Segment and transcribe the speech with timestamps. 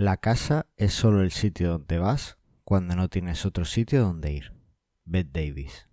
[0.00, 4.54] La casa es solo el sitio donde vas cuando no tienes otro sitio donde ir.
[5.04, 5.88] Beth Davis.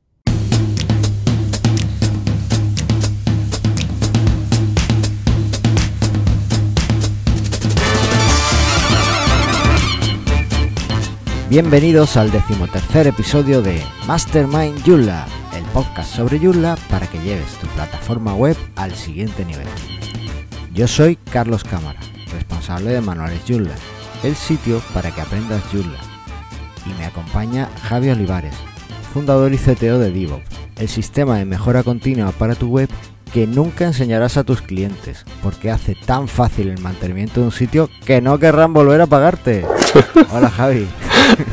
[11.49, 17.67] Bienvenidos al decimotercer episodio de Mastermind Joomla, el podcast sobre Joomla para que lleves tu
[17.67, 19.67] plataforma web al siguiente nivel.
[20.73, 21.99] Yo soy Carlos Cámara,
[22.31, 23.75] responsable de Manuales Joomla,
[24.23, 25.99] el sitio para que aprendas Joomla.
[26.85, 28.55] Y me acompaña Javi Olivares,
[29.13, 30.45] fundador y CTO de DevOps,
[30.77, 32.89] el sistema de mejora continua para tu web
[33.33, 37.89] que nunca enseñarás a tus clientes, porque hace tan fácil el mantenimiento de un sitio
[38.05, 39.65] que no querrán volver a pagarte.
[40.31, 40.87] Hola Javi.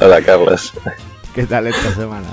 [0.00, 0.72] Hola Carlos.
[1.34, 2.28] ¿Qué tal esta semana?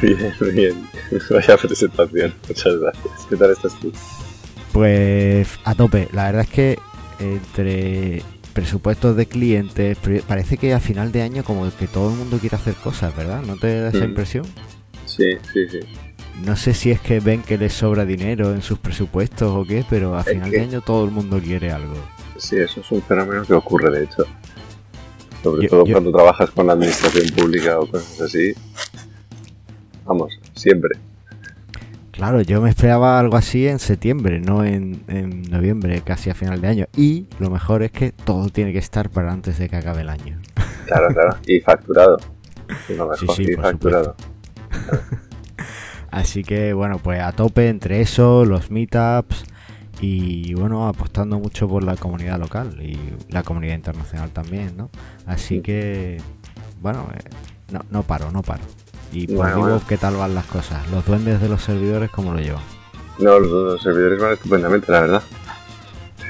[0.00, 0.88] Bien, bien.
[1.30, 2.34] Vaya presentación.
[2.48, 3.26] Muchas gracias.
[3.28, 3.92] ¿Qué tal estás tú?
[4.72, 6.08] Pues a tope.
[6.12, 6.78] La verdad es que
[7.18, 8.22] entre
[8.54, 12.56] presupuestos de clientes, parece que a final de año como que todo el mundo quiere
[12.56, 13.42] hacer cosas, ¿verdad?
[13.42, 14.10] ¿No te da esa Mm.
[14.10, 14.46] impresión?
[15.04, 15.80] Sí, sí, sí.
[16.44, 19.84] No sé si es que ven que les sobra dinero en sus presupuestos o qué,
[19.88, 21.94] pero a Es final que- de año todo el mundo quiere algo.
[22.38, 24.24] Sí, eso es un fenómeno que ocurre, de hecho.
[25.42, 28.52] Sobre Yo- todo yo- cuando trabajas con la administración pública o cosas así.
[30.04, 30.96] Vamos, siempre.
[32.14, 36.60] Claro, yo me esperaba algo así en septiembre, no en, en noviembre, casi a final
[36.60, 36.86] de año.
[36.96, 40.08] Y lo mejor es que todo tiene que estar para antes de que acabe el
[40.08, 40.38] año.
[40.86, 41.36] Claro, claro.
[41.46, 42.18] Y facturado.
[42.88, 44.16] Y lo Sí, mejor, sí, y facturado.
[46.10, 49.44] Así que bueno, pues a tope entre eso, los meetups
[50.00, 52.98] y bueno, apostando mucho por la comunidad local y
[53.28, 54.90] la comunidad internacional también, ¿no?
[55.26, 55.62] Así Sí.
[55.62, 56.18] que
[56.80, 57.20] bueno, eh,
[57.72, 58.62] no, no paro, no paro.
[59.14, 59.82] Y por Bueno, digo, bueno.
[59.88, 60.86] ¿qué tal van las cosas?
[60.90, 62.62] Los duendes de los servidores, ¿cómo lo llevan?
[63.18, 65.22] No, los, los servidores van estupendamente, la verdad.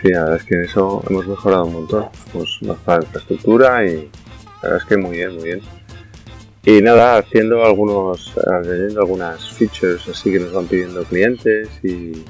[0.03, 2.07] Sí, la verdad es que en eso hemos mejorado un montón.
[2.61, 4.11] Mejorado la infraestructura y
[4.63, 5.61] la verdad es que muy bien, muy bien.
[6.67, 12.23] Y nada, haciendo algunos, añadiendo algunas features así que nos van pidiendo clientes y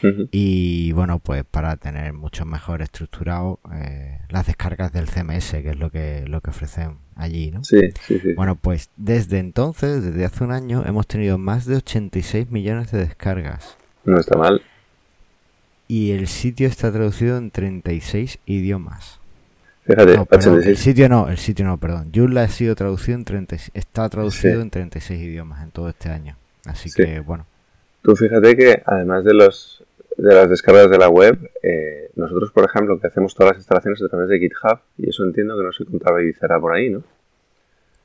[0.00, 0.28] Ujú.
[0.30, 5.76] Y bueno, pues para tener mucho mejor estructurado eh, las descargas del CMS, que es
[5.76, 7.64] lo que, lo que ofrecen allí, ¿no?
[7.64, 8.32] Sí, sí, sí.
[8.34, 12.98] Bueno, pues desde entonces, desde hace un año, hemos tenido más de 86 millones de
[12.98, 13.76] descargas.
[14.04, 14.62] No está mal.
[15.88, 19.18] Y el sitio está traducido en 36 idiomas.
[19.84, 20.78] Fíjate, No, perdón, el 86.
[20.78, 22.10] sitio no, el sitio no, perdón.
[22.14, 24.60] Joomla ha sido traducido en 30, está traducido Sí.
[24.60, 26.36] en 36 idiomas en todo este año.
[26.66, 27.02] Así Sí.
[27.02, 27.46] que, bueno,
[28.02, 29.82] Tú fíjate que además de los
[30.16, 34.02] de las descargas de la web, eh, nosotros, por ejemplo, que hacemos todas las instalaciones
[34.02, 37.02] a través de GitHub, y eso entiendo que no se contabilizará por ahí, ¿no?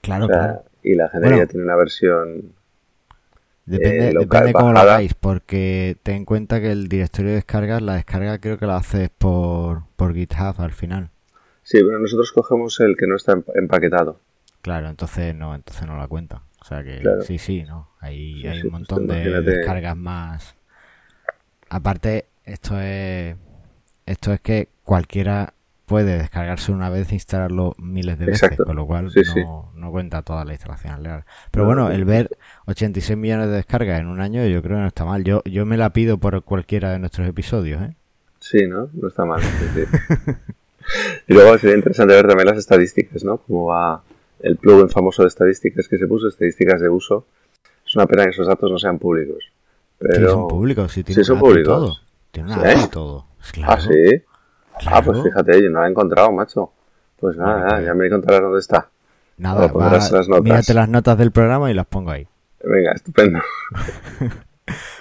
[0.02, 0.64] claro, O sea, claro.
[0.84, 1.44] y la gente Bueno.
[1.44, 2.54] ya tiene una versión.
[3.66, 7.82] Depende, eh, depende cómo lo hagáis, porque ten en cuenta que el directorio de descargas,
[7.82, 11.10] la descarga creo que la haces por, por GitHub al final.
[11.64, 14.20] Sí, pero nosotros cogemos el que no está empa- empaquetado.
[14.62, 16.42] Claro, entonces no, entonces no la cuenta.
[16.62, 17.22] O sea que Claro.
[17.22, 17.90] sí, sí, ¿no?
[18.00, 20.56] Hay, Sí, hay un montón de descargas más.
[21.70, 23.36] Aparte, esto es
[24.06, 25.54] esto es que cualquiera
[25.94, 28.66] puede descargarse una vez e instalarlo miles de veces, Exacto.
[28.66, 29.42] con lo cual Sí, no, sí.
[29.80, 31.24] no cuenta toda la instalación legal.
[31.52, 32.30] Pero No, bueno, no, el ver
[32.66, 35.24] 86 millones de descargas en un año yo creo que no está mal.
[35.24, 37.96] Yo, yo me la pido por cualquiera de nuestros episodios, ¿eh?
[38.40, 38.90] Sí, ¿no?
[38.94, 39.42] No está mal.
[39.42, 39.84] sí,
[41.28, 43.38] y luego sería interesante ver también las estadísticas, ¿no?
[43.38, 44.02] Cómo va
[44.42, 47.26] el plugin famoso de estadísticas que se puso, estadísticas de uso.
[47.86, 49.46] Es una pena que esos datos no sean públicos.
[50.00, 50.16] Pero...
[50.16, 51.74] Sí, son públicos, sí, tienen Sí, son públicos.
[51.74, 52.90] todo.
[52.92, 53.26] Todo.
[53.38, 54.22] Pues Claro, Ah, sí.
[54.88, 56.72] Ah, pues fíjate, yo no la he encontrado, macho.
[57.20, 58.90] Pues nada, Bueno, nada, pues- ya me contarás dónde está.
[59.38, 60.44] Nada, va- las notas.
[60.44, 62.28] mírate las notas del programa y las pongo ahí.
[62.64, 63.40] Venga, estupendo.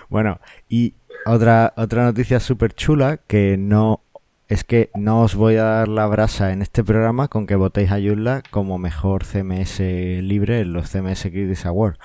[0.08, 0.94] Bueno, y
[1.25, 4.00] otra, otra noticia súper chula que no
[4.49, 7.90] es que no os voy a dar la brasa en este programa con que votéis
[7.90, 11.99] a Joomla como mejor CMS libre en los CMS Critics Awards.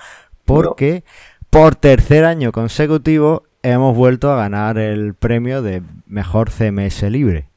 [0.46, 1.04] Porque
[1.50, 7.47] por tercer año consecutivo hemos vuelto a ganar el premio de mejor CMS libre.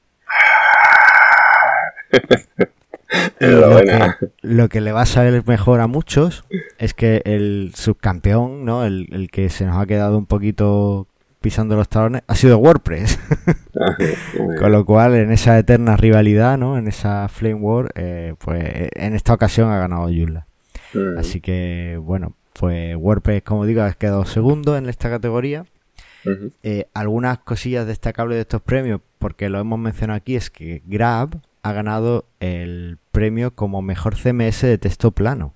[3.40, 6.44] lo, que, lo que le va a saber mejor a muchos
[6.78, 8.86] es que el subcampeón, ¿no?
[8.86, 11.08] El, el que se nos ha quedado un poquito
[11.42, 13.20] pisando los talones ha sido WordPress.
[13.80, 13.98] Ah,
[14.60, 16.78] Con lo cual, en esa eterna rivalidad, ¿no?
[16.78, 20.48] En esa Flame War, eh, pues en esta ocasión ha ganado Joomla.
[20.94, 21.18] Mm.
[21.18, 25.66] Así que, bueno, pues WordPress, como digo, ha quedado segundo en esta categoría.
[26.62, 31.42] Eh, algunas cosillas destacables de estos premios, porque lo hemos mencionado aquí, es que Grab
[31.64, 35.54] ha ganado el premio como mejor CMS de texto plano.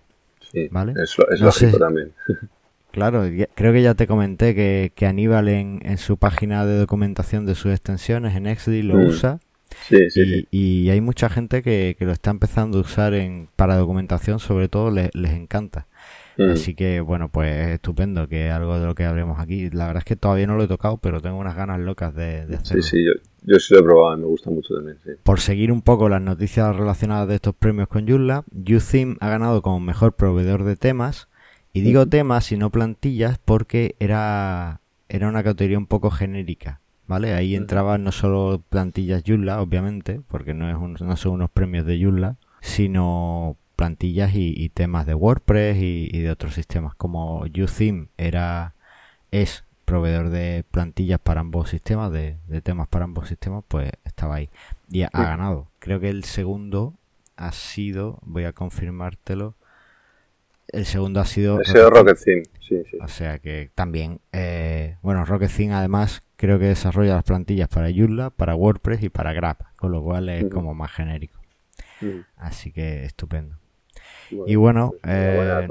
[0.52, 0.94] Sí, ¿vale?
[1.02, 2.14] es, lógico también.
[2.92, 3.24] Claro,
[3.56, 7.74] creo que ya te comenté que, Aníbal en, en, su página de documentación de sus
[7.74, 9.08] extensiones en XD lo mm.
[9.08, 9.40] usa.
[9.82, 14.40] Sí, sí, y, hay mucha gente que, lo está empezando a usar en, para documentación,
[14.40, 15.88] sobre todo les encanta.
[16.38, 16.52] Mm.
[16.52, 19.70] Así que bueno, pues estupendo, que algo de lo que hablemos aquí.
[19.70, 22.46] La verdad es que todavía no lo he tocado, pero tengo unas ganas locas de,
[22.46, 22.84] de hacerlo.
[22.84, 23.06] Sí, sí,
[23.44, 24.98] yo, sí lo he probado, me gusta mucho también.
[25.24, 29.62] Por seguir un poco las noticias relacionadas de estos premios con Joomla, UTheme ha ganado
[29.62, 31.30] como mejor proveedor de temas
[31.74, 37.34] y digo temas y no plantillas porque era, era una categoría un poco genérica, ¿vale?
[37.34, 42.02] Ahí entraban no solo plantillas Joomla, obviamente, porque no, es no son unos premios de
[42.02, 48.74] Joomla, sino plantillas y, temas de WordPress y, de otros sistemas como UTheme era
[49.32, 54.50] es proveedor de plantillas para ambos sistemas, de, temas para ambos sistemas, pues estaba ahí.
[54.90, 55.68] Y ha, ganado.
[55.80, 56.96] Creo que el segundo
[57.36, 59.56] ha sido, voy a confirmártelo,
[60.70, 61.60] el segundo ha sido...
[61.90, 62.98] Rocket, Theme, sí, sí.
[63.00, 67.90] O sea que también, eh, bueno, Rocket Theme además creo que desarrolla las plantillas para
[67.92, 71.40] Joomla, para WordPress y para Grab, con lo cual es como más genérico.
[72.36, 73.58] Así que estupendo.
[74.30, 75.68] Y bueno, pues eh,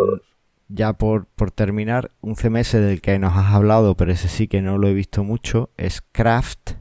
[0.69, 4.62] ya por, por terminar, un CMS del que nos has hablado, pero ese sí que
[4.62, 6.73] no lo he visto mucho, es Craft.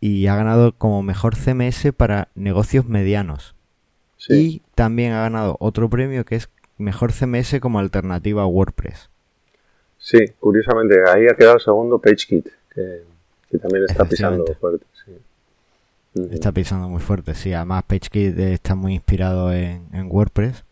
[0.00, 3.54] Y ha ganado como mejor CMS para negocios medianos.
[4.28, 6.48] Y también ha ganado otro premio que es
[6.78, 9.10] mejor CMS como alternativa a WordPress.
[9.98, 13.02] Sí, curiosamente, ahí ha quedado segundo PageKit, que,
[13.50, 14.86] que también está pisando fuerte.
[16.14, 17.52] Está pisando muy fuerte, sí.
[17.52, 20.64] Además, PageKit está muy inspirado en, WordPress.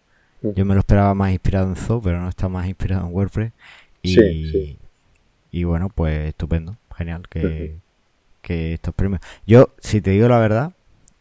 [0.43, 3.53] Yo me lo esperaba más inspirado en Zoo, pero no está más inspirado en WordPress.
[4.03, 4.79] Y,
[5.51, 7.79] y bueno, pues estupendo, genial que,
[8.41, 9.21] que estos premios.
[9.47, 10.73] Yo, si te digo la verdad,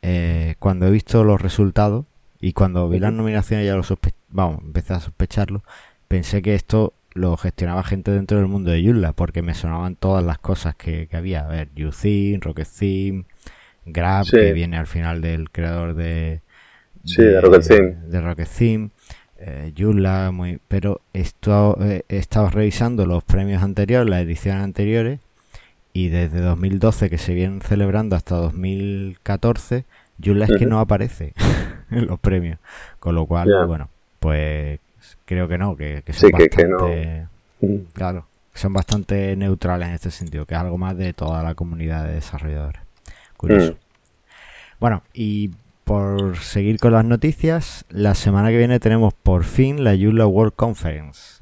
[0.02, 2.06] eh, cuando he visto los resultados
[2.40, 5.64] y cuando vi las nominaciones ya lo sospeché vamos, empecé a sospecharlo,
[6.08, 10.24] pensé que esto lo gestionaba gente dentro del mundo de Joomla, porque me sonaban todas
[10.24, 11.46] las cosas que, había.
[11.46, 13.26] A ver, UTheme, Rocket Theme,
[13.92, 16.42] Grab, que viene al final del creador de,
[17.04, 17.98] de, Rocket Theme.
[18.08, 18.90] De Rocket Theme.
[19.38, 25.20] Eh, Joomla, muy, pero esto, eh, he estado revisando los premios anteriores, las ediciones anteriores,
[25.94, 29.86] y desde 2012 que se vienen celebrando hasta 2014,
[30.24, 31.34] Joomla es que no aparece
[31.92, 32.60] en los premios.
[33.00, 33.90] Con lo cual, bueno,
[34.20, 34.80] pues
[35.26, 37.28] creo que no, que, son bastante,
[37.94, 42.06] claro, son bastante neutrales en este sentido, que es algo más de toda la comunidad
[42.06, 42.82] de desarrolladores.
[43.40, 43.72] Curioso.
[43.72, 43.76] Mm.
[44.82, 45.52] Bueno, y
[45.86, 50.54] por seguir con las noticias, la semana que viene tenemos por fin la Joomla World
[50.56, 51.42] Conference.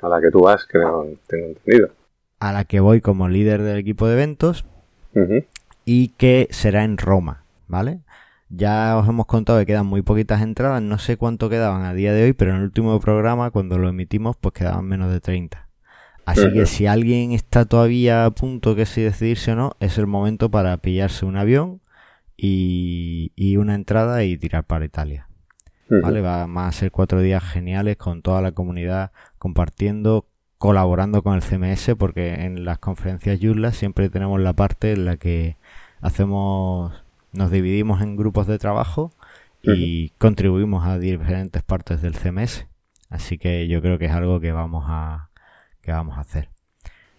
[0.00, 1.90] A la que tú vas, creo, tengo entendido.
[2.40, 4.64] A la que voy como líder del equipo de eventos
[5.84, 8.00] y que será en Roma, ¿vale?
[8.48, 12.14] Ya os hemos contado que quedan muy poquitas entradas, no sé cuánto quedaban a día
[12.14, 15.63] de hoy, pero en el último programa, cuando lo emitimos, pues quedaban menos de 30.
[16.26, 20.06] Así que si alguien está todavía a punto que si decidirse o no, es el
[20.06, 21.80] momento para pillarse un avión
[22.36, 25.28] y, una entrada y tirar para Italia.
[25.88, 26.22] ¿Vale?
[26.22, 30.26] Va, van a ser cuatro días geniales con toda la comunidad compartiendo,
[30.58, 35.18] colaborando con el CMS, porque en las conferencias Joomla siempre tenemos la parte en la
[35.18, 35.56] que
[36.00, 39.12] hacemos nos dividimos en grupos de trabajo
[39.62, 42.66] y contribuimos a diferentes partes del CMS.
[43.10, 45.30] Así que yo creo que es algo que vamos a,
[45.84, 46.48] que vamos a hacer.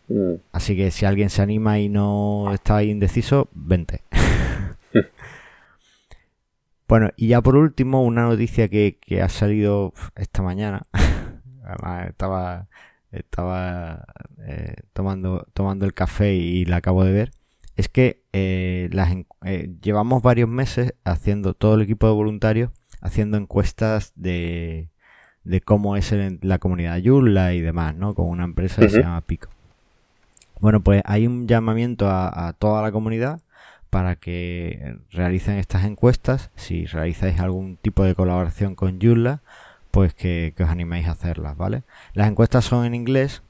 [0.07, 0.35] Mm.
[0.51, 4.03] Así que si alguien se anima y no está indeciso, vente.
[6.87, 10.83] bueno, y ya por último, una noticia que, que ha salido esta mañana.
[11.63, 12.67] Además, estaba,
[13.11, 14.05] estaba
[14.39, 17.31] eh, tomando, tomando el café y la acabo de ver
[17.75, 23.37] es que eh, las, eh, llevamos varios meses haciendo, todo el equipo de voluntarios, haciendo
[23.37, 24.89] encuestas de,
[25.45, 28.13] de cómo es la comunidad Yula y demás, ¿no?
[28.13, 29.49] Con una empresa que se llama Pico.
[30.59, 33.41] Bueno, pues hay un llamamiento a, toda la comunidad
[33.89, 36.51] para que realicen estas encuestas.
[36.55, 39.41] Si realizáis algún tipo de colaboración con Joomla,
[39.91, 41.83] pues que, que, os animéis a hacerlas, ¿vale?
[42.13, 43.41] Las encuestas son en inglés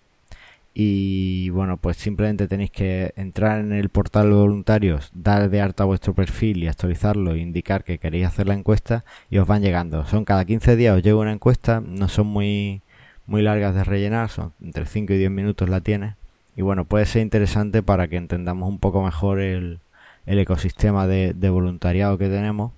[0.78, 5.86] Y bueno, pues simplemente tenéis que entrar en el portal de voluntarios, dar de alta
[5.86, 10.06] vuestro perfil y actualizarlo e indicar que queréis hacer la encuesta y os van llegando.
[10.06, 12.82] Son cada 15 días os llega una encuesta, no son muy,
[13.26, 16.16] muy largas de rellenar, son entre 5 y 10 minutos la tienes.
[16.58, 19.80] Y bueno, puede ser interesante para que entendamos un poco mejor el,
[20.26, 22.74] el ecosistema de, voluntariado que tenemos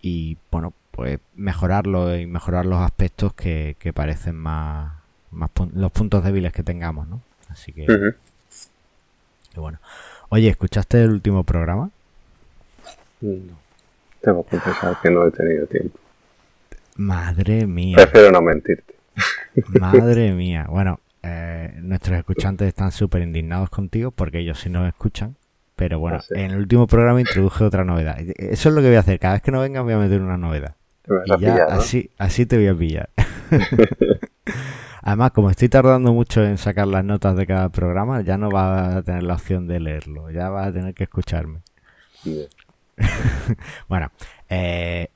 [0.00, 4.97] y bueno, pues mejorarlo y mejorar los aspectos que, que parecen más
[5.30, 7.20] más los puntos débiles que tengamos, ¿no?
[7.48, 7.86] Así que,
[9.56, 9.78] bueno.
[10.30, 11.90] Oye, ¿escuchaste el último programa?
[13.20, 13.58] No.
[14.20, 15.98] Tengo que confesar que no he tenido tiempo.
[16.96, 17.96] Madre mía.
[17.96, 18.94] Prefiero no mentirte.
[19.80, 20.66] Madre mía.
[20.68, 25.36] Bueno, eh, nuestros escuchantes están súper indignados contigo porque ellos sí nos escuchan.
[25.76, 28.18] Pero bueno, en el último programa introduje otra novedad.
[28.18, 29.20] Eso es lo que voy a hacer.
[29.20, 30.74] Cada vez que no venga voy a meter una novedad.
[31.06, 33.10] Y ya así, así te voy a pillar.
[35.08, 38.98] Además, como estoy tardando mucho en sacar las notas de cada programa, ya no va
[38.98, 41.60] a tener la opción de leerlo, ya va a tener que escucharme.
[43.88, 44.10] bueno,
[44.50, 45.08] eh,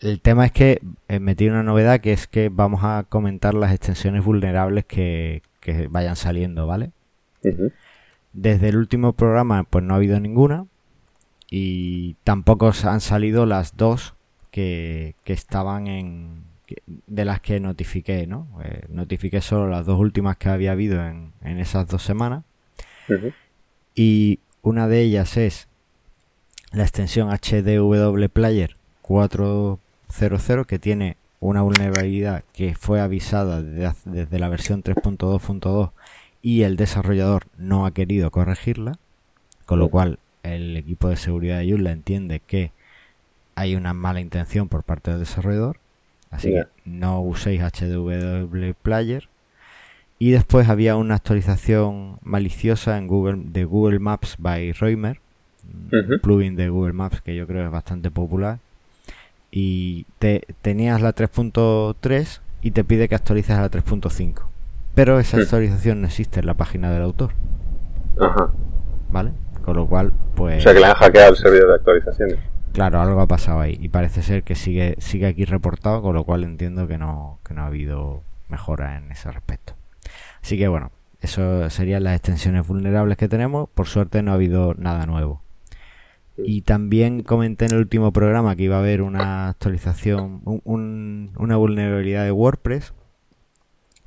[0.00, 3.72] el tema es que eh, metí una novedad que es que vamos a comentar las
[3.72, 5.42] extensiones vulnerables que,
[5.88, 6.90] vayan saliendo, ¿vale?
[8.32, 10.66] Desde el último programa, pues no ha habido ninguna
[11.48, 14.16] y tampoco han salido las dos
[14.50, 16.47] que estaban en,
[16.86, 18.48] de las que notifiqué, ¿no?
[18.64, 22.44] Eh, notifiqué solo las dos últimas que había habido en, esas dos semanas.
[23.94, 25.68] Y una de ellas es
[26.72, 34.82] la extensión HDW Player 400 que tiene una vulnerabilidad que fue avisada desde, la versión
[34.82, 35.92] 3.2.2
[36.42, 38.98] y el desarrollador no ha querido corregirla,
[39.64, 42.72] con lo cual el equipo de seguridad de Joomla entiende que
[43.54, 45.80] hay una mala intención por parte del desarrollador
[46.30, 49.28] Así que no uséis HW Player.
[50.18, 55.20] Y después había una actualización maliciosa en Google de Google Maps by Roimer,
[55.92, 58.58] un plugin de Google Maps que yo creo es bastante popular.
[59.50, 64.42] Y te, tenías la 3.3 y te pide que actualices a la 3.5.
[64.94, 67.30] Pero esa actualización no existe en la página del autor.
[68.20, 68.50] Ajá.
[69.10, 69.30] ¿Vale?
[69.64, 70.58] Con lo cual, pues.
[70.58, 72.38] O sea que le han hackeado el servidor de actualizaciones.
[72.72, 76.24] Claro, algo ha pasado ahí y parece ser que sigue sigue aquí reportado, con lo
[76.24, 79.74] cual entiendo que no, que no ha habido mejora en ese respecto.
[80.42, 83.68] Así que bueno, eso serían las extensiones vulnerables que tenemos.
[83.70, 85.42] Por suerte no ha habido nada nuevo.
[86.36, 92.24] Y también comenté en el último programa que iba a haber una actualización, una vulnerabilidad
[92.24, 92.94] de WordPress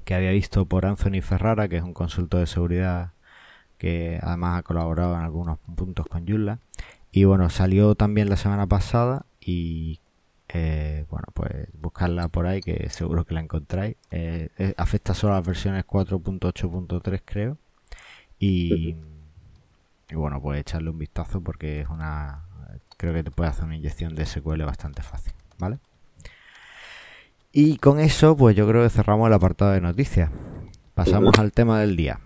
[0.06, 3.12] que había visto por Anthony Ferrara, que es un consultor de seguridad
[3.77, 6.60] que además ha colaborado en algunos puntos con Joomla
[7.12, 10.00] y bueno, salió también la semana pasada y
[10.53, 13.96] eh, bueno, pues buscarla por ahí que seguro que la encontráis.
[14.12, 17.58] Eh, eh, afecta solo a las versiones 4.8.3 creo.
[18.39, 18.96] Y,
[20.10, 22.46] y, bueno, pues echarle un vistazo porque es una...
[22.98, 25.80] Creo que te puede hacer una inyección de SQL bastante fácil, ¿vale?
[27.51, 30.32] Y con eso, pues yo creo que cerramos el apartado de noticias.
[30.94, 32.20] Pasamos al tema del día.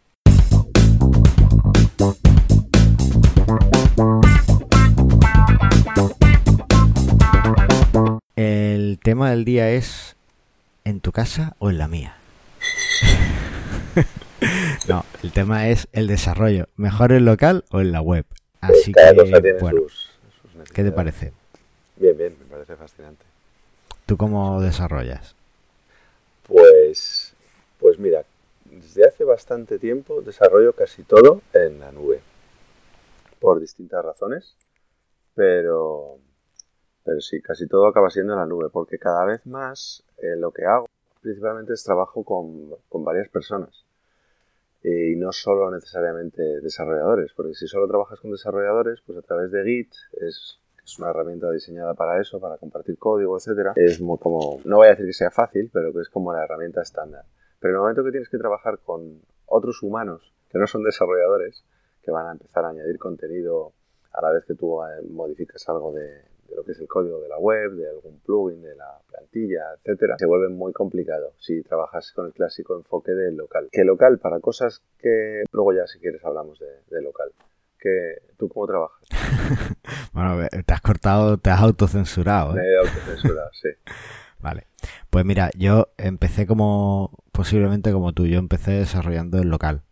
[8.35, 10.15] El tema del día es
[10.83, 12.17] ¿en tu casa o en la mía?
[14.89, 16.67] no, el tema es el desarrollo.
[16.75, 18.25] ¿Mejor en local o en la web?
[18.61, 19.13] Así que,
[19.59, 19.81] bueno,
[20.73, 21.31] ¿qué te parece?
[21.95, 23.25] Bien, bien, me parece fascinante.
[24.05, 25.35] ¿Tú cómo desarrollas?
[26.47, 27.33] Pues,
[27.79, 28.23] pues mira,
[28.65, 32.21] desde hace bastante tiempo desarrollo casi todo en la nube,
[33.39, 34.55] por distintas razones,
[35.35, 36.19] pero
[37.05, 40.51] pero sí, casi todo acaba siendo en la nube, porque cada vez más eh, lo
[40.51, 40.87] que hago
[41.21, 43.85] principalmente es trabajo con, con varias personas.
[44.83, 49.63] Y no solo necesariamente desarrolladores, porque si solo trabajas con desarrolladores, pues a través de
[49.63, 53.73] Git es, es una herramienta diseñada para eso, para compartir código, etcétera.
[53.75, 56.81] Es como, no voy a decir que sea fácil, pero que es como la herramienta
[56.81, 57.25] estándar.
[57.59, 61.63] Pero en el momento que tienes que trabajar con otros humanos que no son desarrolladores,
[62.03, 63.73] que van a empezar a añadir contenido
[64.15, 67.19] a la vez que tú eh, modificas algo de, de lo que es el código
[67.19, 71.61] de la web, de algún plugin, de la plantilla, etcétera, se vuelve muy complicado si
[71.63, 73.69] trabajas con el clásico enfoque del local.
[73.71, 77.31] Que local para cosas que luego ya si quieres hablamos de, local.
[77.79, 78.99] Que, ¿Tú cómo trabajas?
[80.13, 82.51] bueno, te has cortado, te has autocensurado.
[82.51, 82.61] ¿eh?
[82.61, 83.69] Me he autocensurado, sí.
[84.39, 84.67] Vale.
[85.09, 89.83] Pues mira, yo empecé como, posiblemente como tú, yo empecé desarrollando el local.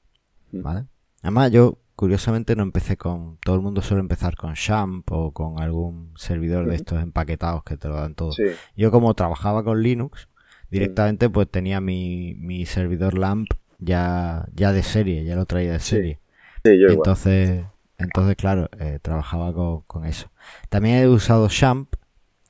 [0.52, 0.62] Mm.
[0.62, 0.86] ¿Vale?
[1.22, 3.38] Además, yo curiosamente no empecé con.
[3.38, 7.78] Todo el mundo suele empezar con Champ o con algún servidor de estos empaquetados que
[7.78, 8.32] te lo dan todo.
[8.76, 10.28] Yo, como trabajaba con Linux,
[10.70, 15.80] directamente pues tenía mi, mi servidor LAMP ya, ya de serie, ya lo traía de
[15.80, 16.20] serie.
[16.64, 16.96] Sí, yo igual.
[16.96, 17.66] Entonces,
[17.98, 20.32] entonces claro, eh, trabajaba con, con eso.
[20.70, 21.94] También he usado Champ,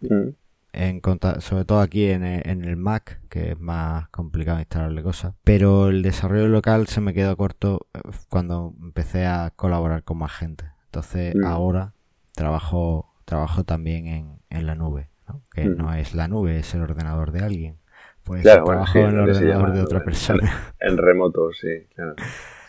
[0.03, 0.35] Mm.
[0.73, 1.01] En
[1.39, 5.33] sobre todo aquí en el, en el Mac, que es más complicado instalarle cosas.
[5.43, 7.99] Pero el desarrollo local se me quedó corto eh,
[8.29, 10.65] cuando empecé a colaborar con más gente.
[10.85, 11.45] Entonces Mm.
[11.45, 11.93] ahora
[12.33, 15.41] trabajo, trabajo también en, en la nube, ¿no?
[15.53, 15.77] que Mm.
[15.77, 17.77] no es la nube, es el ordenador de alguien.
[18.23, 20.73] Pues Claro, bueno, trabajo sí, en el ordenador llama de otra persona.
[20.79, 22.15] En remoto, sí, claro.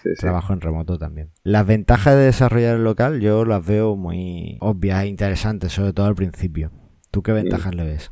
[0.03, 0.21] Sí, sí.
[0.21, 1.31] Trabajo en remoto también.
[1.45, 6.07] Las ventajas de desarrollar en local yo las veo muy obvias e interesantes, sobre todo
[6.07, 6.71] al principio.
[7.15, 8.11] ¿Tú qué ventajas le ves?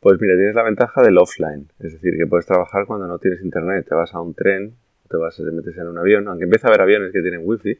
[0.00, 3.42] Pues mira, tienes la ventaja del offline, es decir, que puedes trabajar cuando no tienes
[3.42, 4.74] internet, te vas a un tren,
[5.08, 7.78] te vas, te metes en un avión, aunque empieza a haber aviones que tienen wifi,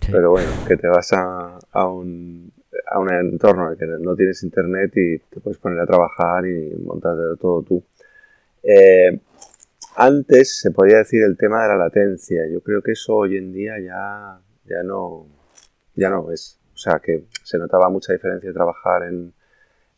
[0.00, 0.12] Sí.
[0.12, 2.50] pero bueno, que te vas a, a un,
[2.90, 6.46] a un entorno en el que no tienes internet y te puedes poner a trabajar
[6.46, 7.84] y montar todo tú.
[8.62, 9.18] Eh,
[9.96, 13.52] antes se podía decir el tema de la latencia, yo creo que eso hoy en
[13.52, 15.26] día ya, ya no,
[15.94, 16.58] ya no es.
[16.72, 19.34] O sea que se notaba mucha diferencia de trabajar en,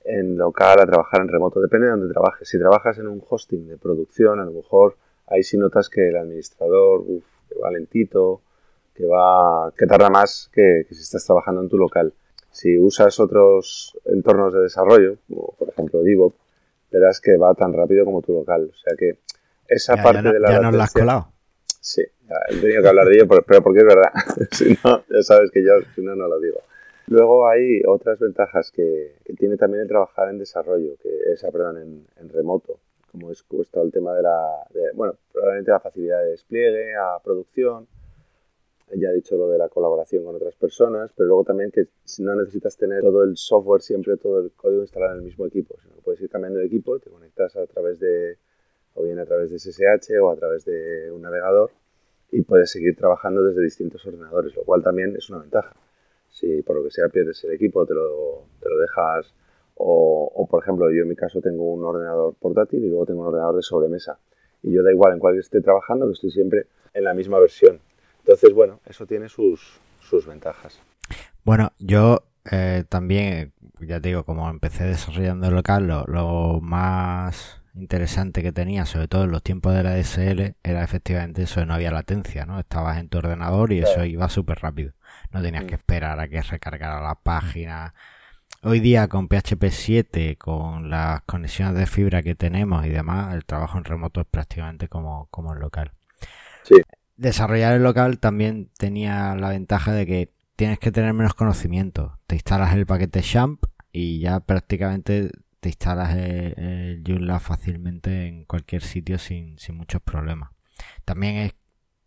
[0.05, 1.61] en local a trabajar en remoto.
[1.61, 2.49] Depende de dónde trabajes.
[2.49, 6.17] Si trabajas en un hosting de producción, a lo mejor ahí sí notas que el
[6.17, 8.41] administrador uf, que va lentito,
[8.95, 12.13] que va que tarda más que, que si estás trabajando en tu local.
[12.51, 16.35] Si usas otros entornos de desarrollo, como por ejemplo DevOps,
[16.91, 18.71] verás que va tan rápido como tu local.
[18.73, 19.19] O sea que
[19.69, 21.33] esa Ya, parte ya no- de la ya nos la has latencia- colado.
[21.83, 22.03] Sí,
[22.51, 24.13] he tenido que hablar de ello, pero, pero porque es verdad.
[24.53, 26.59] si no, ya sabes que yo, si no, no lo digo.
[27.11, 31.77] Luego hay otras ventajas que, que tiene también el trabajar en desarrollo, que es, perdón,
[31.77, 32.79] en, en remoto,
[33.13, 36.95] como es pues, todo el tema de la, de- bueno, probablemente la facilidad de despliegue
[36.97, 37.87] a producción,
[38.95, 41.87] ya he dicho lo de la colaboración con otras personas, pero luego también que
[42.19, 45.77] no necesitas tener todo el software, siempre todo el código instalado en el mismo equipo,
[45.81, 48.37] sino que puedes ir cambiando de equipo, te conectas a través de,
[48.95, 51.71] o bien a través de SSH o a través de un navegador
[52.33, 55.75] y puedes seguir trabajando desde distintos ordenadores, lo cual también es una ventaja.
[56.31, 59.35] Si por lo que sea pierdes el equipo, te lo, te lo dejas,
[59.75, 63.23] o, o, por ejemplo, yo en mi caso tengo un ordenador portátil y luego tengo
[63.23, 64.19] un ordenador de sobremesa.
[64.63, 67.81] Y yo da igual en cuál esté trabajando, que estoy siempre en la misma versión.
[68.19, 70.79] Entonces, bueno, eso tiene sus, sus ventajas.
[71.45, 77.63] Bueno, yo eh, también, ya te digo, como empecé desarrollando el local, lo, lo más
[77.75, 81.67] interesante que tenía, sobre todo en los tiempos de la DSL, era efectivamente eso, de
[81.67, 82.59] no había latencia, ¿no?
[82.59, 84.93] Estabas en tu ordenador y eso iba súper rápido.
[85.33, 85.67] No tenías Mm.
[85.67, 87.95] que esperar a que recargara la página.
[88.63, 93.45] Hoy día con PHP 7, con las conexiones de fibra que tenemos y demás, el
[93.45, 95.93] trabajo en remoto es prácticamente como, como en local.
[96.65, 96.75] Sí.
[97.17, 102.19] Desarrollar el local también tenía la ventaja de que tienes que tener menos conocimiento.
[102.27, 108.45] Te instalas el paquete Champ y ya prácticamente te instalas el, el Joomla fácilmente en
[108.45, 110.51] cualquier sitio sin, sin muchos problemas.
[111.05, 111.55] También es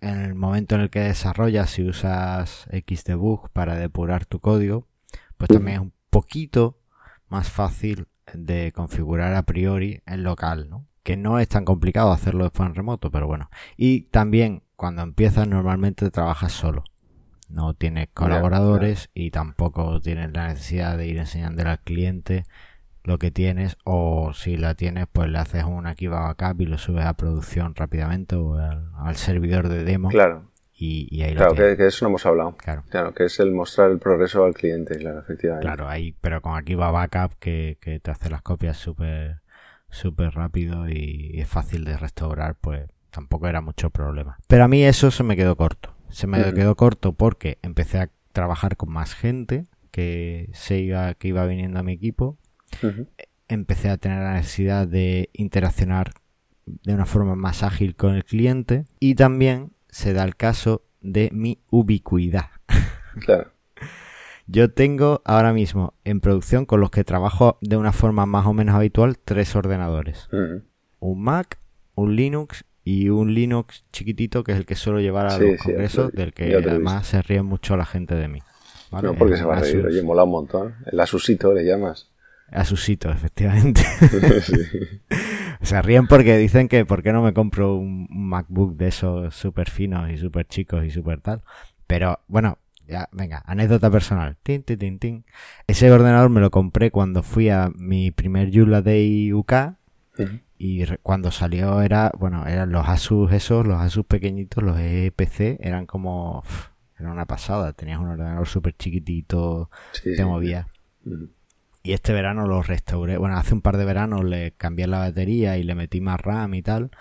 [0.04, 4.88] en el momento en el que desarrollas, si usas Xdebug para depurar tu código,
[5.38, 6.78] pues también es un poquito
[7.30, 10.86] más fácil de configurar a priori en local, ¿no?
[11.04, 13.50] Que no es tan complicado hacerlo después en remoto, pero bueno.
[13.78, 16.84] Y también cuando empiezas normalmente trabajas solo.
[17.50, 22.46] No tienes colaboradores y tampoco tienes la necesidad de ir enseñándole al cliente
[23.04, 26.78] lo que tienes o si la tienes pues le haces un aquí backup y lo
[26.78, 31.52] subes a producción rápidamente o al, al servidor de demo Claro, y, y ahí claro,
[31.52, 32.56] lo que, que eso no hemos hablado.
[32.58, 35.66] Claro, Claro, que es el mostrar el progreso al cliente, claro, efectivamente.
[35.66, 39.44] claro, ahí, pero con aquí va backup que, que te hace las copias súper
[39.94, 44.38] súper rápido y, es fácil de restaurar, pues tampoco era mucho problema.
[44.48, 45.94] Pero a mí eso se me quedó corto.
[46.10, 51.28] Se me quedó corto porque empecé a trabajar con más gente que se iba, que
[51.28, 52.38] iba viniendo a mi equipo
[53.48, 56.12] Empecé a tener la necesidad de interaccionar
[56.66, 61.30] de una forma más ágil con el cliente y también se da el caso de
[61.32, 62.50] mi ubicuidad.
[63.26, 63.52] Claro.
[64.48, 68.54] Yo tengo ahora mismo en producción con los que trabajo de una forma más o
[68.54, 70.28] menos habitual tres ordenadores.
[71.00, 71.60] Un Mac,
[71.94, 75.52] un Linux y un Linux chiquitito que es el que suelo llevar a Sí, los
[75.52, 78.40] sí, congresos del que además se ríe mucho la gente de mí.
[78.92, 79.08] ¿vale?
[79.10, 79.86] No, porque se va a reír.
[79.86, 80.76] Oye, mola un montón.
[80.92, 82.10] El Asusito le llamas.
[82.54, 83.82] Asusito, efectivamente.
[84.42, 84.54] Sí.
[85.62, 89.70] Se ríen porque dicen que por qué no me compro un MacBook de esos súper
[89.70, 91.42] finos y súper chicos y súper tal.
[91.88, 94.36] Pero bueno, ya, venga, anécdota personal.
[94.44, 95.26] Tin, tin, tin, tin.
[95.68, 99.54] Ese ordenador me lo compré cuando fui a mi primer Joomla Day UK
[100.58, 105.86] y cuando salió era, bueno, eran los Asus esos, los Asus pequeñitos, los EPC, eran
[105.86, 106.44] como,
[107.00, 107.72] era una pasada.
[107.74, 110.24] Tenías un ordenador súper chiquitito, Sí, te sí.
[110.26, 110.68] movía.
[111.06, 111.30] Ujú.
[111.84, 113.17] Y este verano lo restauré.
[113.17, 116.54] Bueno, hace un par de veranos le cambié la batería y le metí más RAM
[116.54, 116.91] y tal.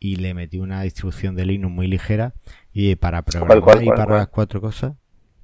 [0.00, 2.34] y le metí una distribución de Linux muy ligera
[2.72, 4.92] y para programar y para las cuatro cosas.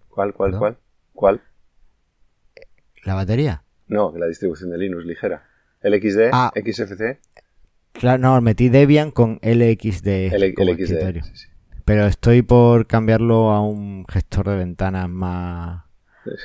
[0.08, 0.78] ¿Cuál, cuál, cuál?
[1.12, 1.42] ¿Cuál?
[3.04, 3.64] ¿La batería?
[3.88, 5.44] No, la distribución de Linux ligera.
[5.82, 6.30] ¿LXD?
[6.32, 6.52] Ah.
[6.54, 7.18] ¿XFC?
[7.92, 10.32] Claro, no, metí Debian con LXD.
[10.32, 11.20] LXD
[11.84, 15.83] Pero estoy por cambiarlo a un gestor de ventanas más,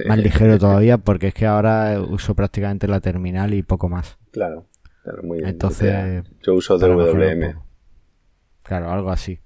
[0.08, 4.18] más ligero todavía porque es que ahora uso prácticamente la terminal y poco más.
[4.32, 4.66] Claro,
[5.04, 5.50] claro muy bien.
[5.50, 7.60] Entonces, yo uso DWM.
[8.64, 9.40] Claro, algo así.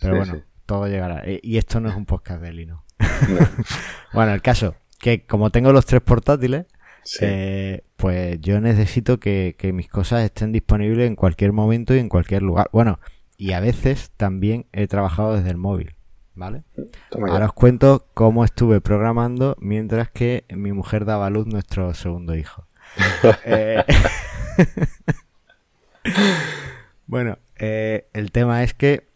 [0.00, 1.24] Pero bueno, todo llegará.
[1.26, 2.82] Y esto no es un podcast de Linux.
[4.12, 6.66] bueno, el caso, que como tengo los tres portátiles,
[7.20, 12.42] eh, pues yo necesito que, mis cosas estén disponibles en cualquier momento y en cualquier
[12.42, 12.68] lugar.
[12.72, 13.00] Bueno,
[13.36, 15.94] y a veces también he trabajado desde el móvil,
[16.38, 16.62] ¿vale?
[17.12, 22.34] Ahora os cuento cómo estuve programando mientras que mi mujer daba a luz nuestro segundo
[22.34, 22.66] hijo.
[23.44, 23.84] Eh,
[27.06, 29.08] bueno, eh, el tema es que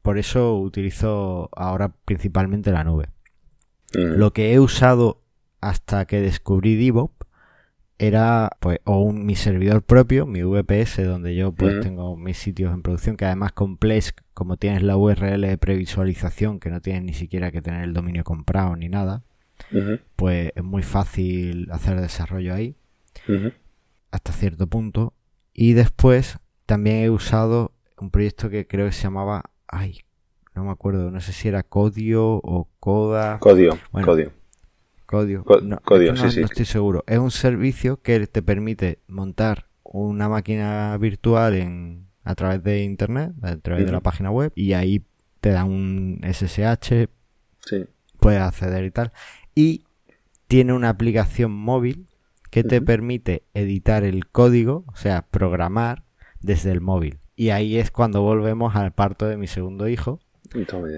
[0.00, 3.08] por eso utilizo ahora principalmente la nube.
[3.94, 4.16] Mm.
[4.18, 5.20] Lo que he usado
[5.60, 7.17] hasta que descubrí DevOps
[7.98, 12.72] era pues o un, mi servidor propio, mi VPS, donde yo pues tengo mis sitios
[12.72, 17.02] en producción, que además con Plesk, como tienes la URL de previsualización, que no tienes
[17.02, 19.24] ni siquiera que tener el dominio comprado ni nada,
[20.14, 22.76] pues es muy fácil hacer desarrollo ahí,
[24.12, 25.14] hasta cierto punto.
[25.52, 30.02] Y después también he usado un proyecto que creo que se llamaba, ay,
[30.54, 33.38] no me acuerdo, no sé si era Codio o Coda.
[33.40, 34.37] Codio, Codio.
[35.08, 35.42] Codio.
[35.62, 35.80] no,
[36.26, 37.02] estoy seguro.
[37.06, 43.32] Es un servicio que te permite montar una máquina virtual en, a través de internet,
[43.40, 45.02] a través de la página web, y ahí
[45.40, 47.08] te da un SSH,
[48.20, 49.12] puedes acceder y tal.
[49.54, 49.86] Y
[50.46, 52.06] tiene una aplicación móvil
[52.50, 56.04] que te permite editar el código, o sea, programar
[56.40, 57.18] desde el móvil.
[57.34, 60.20] Y ahí es cuando volvemos al parto de mi segundo hijo,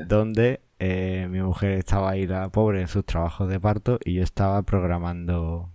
[0.08, 4.22] donde eh, mi mujer estaba ahí la pobre en sus trabajos de parto y yo
[4.22, 5.70] estaba programando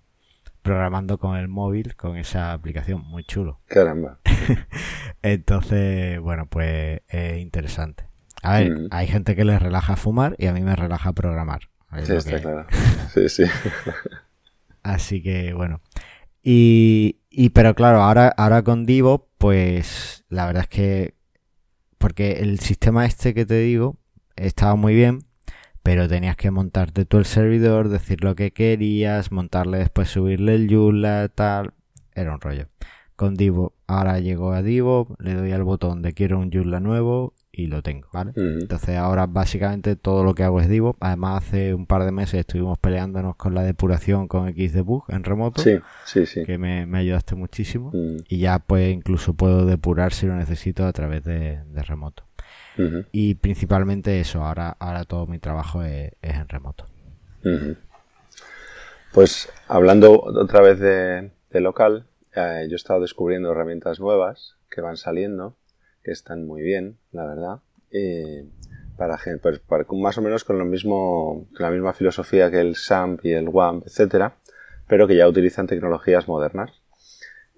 [0.64, 3.60] programando con el móvil con esa aplicación muy chulo.
[3.68, 4.18] Caramba.
[5.22, 8.06] Entonces, bueno, pues es interesante.
[8.42, 8.88] A ver, mm.
[8.90, 11.70] hay gente que les relaja fumar y a mí me relaja programar.
[12.04, 12.66] Sí, está claro.
[13.14, 13.44] Sí, sí.
[14.82, 15.82] Así que, bueno.
[16.42, 21.14] Y, y, pero claro, ahora, ahora con Divo, pues la verdad es que,
[22.00, 23.98] porque el sistema este que te digo,
[24.36, 25.26] estaba muy bien,
[25.84, 30.68] pero tenías que montarte tú el servidor, decir lo que querías, montarle después, subirle el
[30.68, 31.74] Joomla, tal.
[32.14, 32.66] Era un rollo.
[33.16, 37.34] Con Divo, ahora llego a Divo, le doy al botón de quiero un Joomla nuevo
[37.52, 38.34] y lo tengo, ¿vale?
[38.36, 40.98] Entonces ahora básicamente todo lo que hago es Divo.
[41.00, 45.62] Además hace un par de meses estuvimos peleándonos con la depuración con Xdebug en remoto.
[45.62, 46.44] Sí, sí, sí.
[46.44, 47.92] Que me, ayudaste muchísimo.
[48.28, 52.26] Y ya pues incluso puedo depurar si lo necesito a través de remoto.
[53.12, 56.86] Y principalmente eso, ahora, ahora todo mi trabajo es, en remoto.
[59.14, 64.98] Pues hablando otra vez de, local, eh, yo he estado descubriendo herramientas nuevas que van
[64.98, 65.56] saliendo,
[66.04, 67.60] que están muy bien, la verdad.
[68.98, 69.62] para, pues,
[69.92, 73.48] más o menos con lo mismo, con la misma filosofía que el SAMP y el
[73.48, 74.36] WAMP, etcétera,
[74.88, 76.72] pero que ya utilizan tecnologías modernas.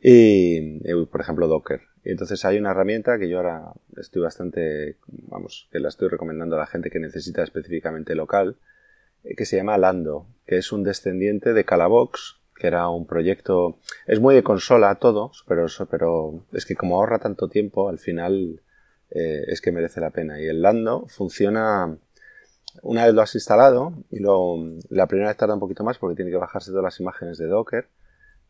[0.02, 1.82] Y, por ejemplo, Docker.
[2.12, 6.60] Entonces hay una herramienta que yo ahora estoy bastante, vamos, que la estoy recomendando a
[6.60, 8.58] la gente que necesita específicamente local,
[9.24, 13.80] eh, que se llama Lando, que es un descendiente de Calabox, que era un proyecto,
[14.06, 18.62] es muy de consola todo, pero, pero es que como ahorra tanto tiempo, al final
[19.12, 20.40] eh, es que merece la pena.
[20.42, 21.98] Y el Lando funciona,
[22.84, 24.58] una vez lo has instalado, y luego
[24.90, 27.48] la primera vez tarda un poquito más porque tiene que bajarse todas las imágenes de
[27.48, 27.90] Docker,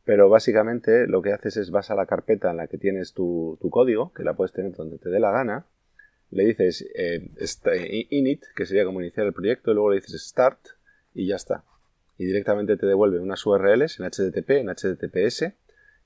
[0.08, 3.60] pero básicamente lo que haces es vas a la carpeta en la que tienes tu,
[3.70, 5.66] código, que la puedes tener donde te dé la gana,
[6.32, 7.30] le dices eh,
[8.10, 10.60] init, que sería como iniciar el proyecto, y luego le dices start
[11.14, 11.66] y ya está.
[12.18, 15.52] Y directamente te devuelve unas URLs en HTTP, en HTTPS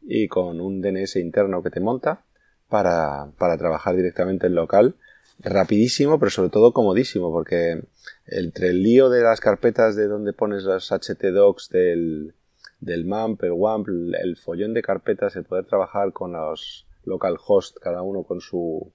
[0.02, 2.24] y con un DNS interno que te monta
[2.70, 4.96] para, para trabajar directamente en local.
[5.38, 7.84] Rapidísimo, pero sobre todo comodísimo, porque
[8.26, 12.34] entre el lío de las carpetas de donde pones los htdocs del,
[12.82, 13.88] del MAMP, el WAMP,
[14.22, 18.91] el follón de carpetas, el poder trabajar con los localhost, cada uno con su,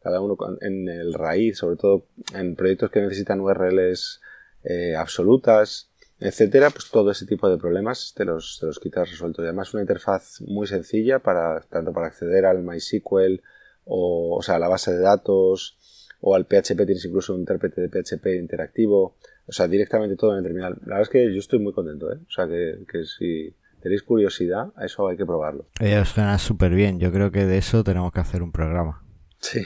[0.00, 4.20] cada uno en el raíz, sobre todo en proyectos que necesitan URLs
[4.62, 9.42] eh, absolutas, etcétera, pues todo ese tipo de problemas te los, te los quitas resueltos.
[9.42, 13.42] Y además una interfaz muy sencilla para, tanto para acceder al MySQL
[13.84, 15.78] o, o sea, a la base de datos
[16.20, 20.38] o al PHP tienes incluso un intérprete de PHP interactivo o sea, directamente todo en
[20.38, 20.78] el terminal.
[20.82, 22.18] La verdad es que yo estoy muy contento, ¿eh?
[22.26, 25.66] O sea, que, si tenéis curiosidad, a eso hay que probarlo.
[25.80, 26.98] Eh, os suena súper bien.
[26.98, 29.02] Yo creo que de eso tenemos que hacer un programa.
[29.38, 29.60] Sí.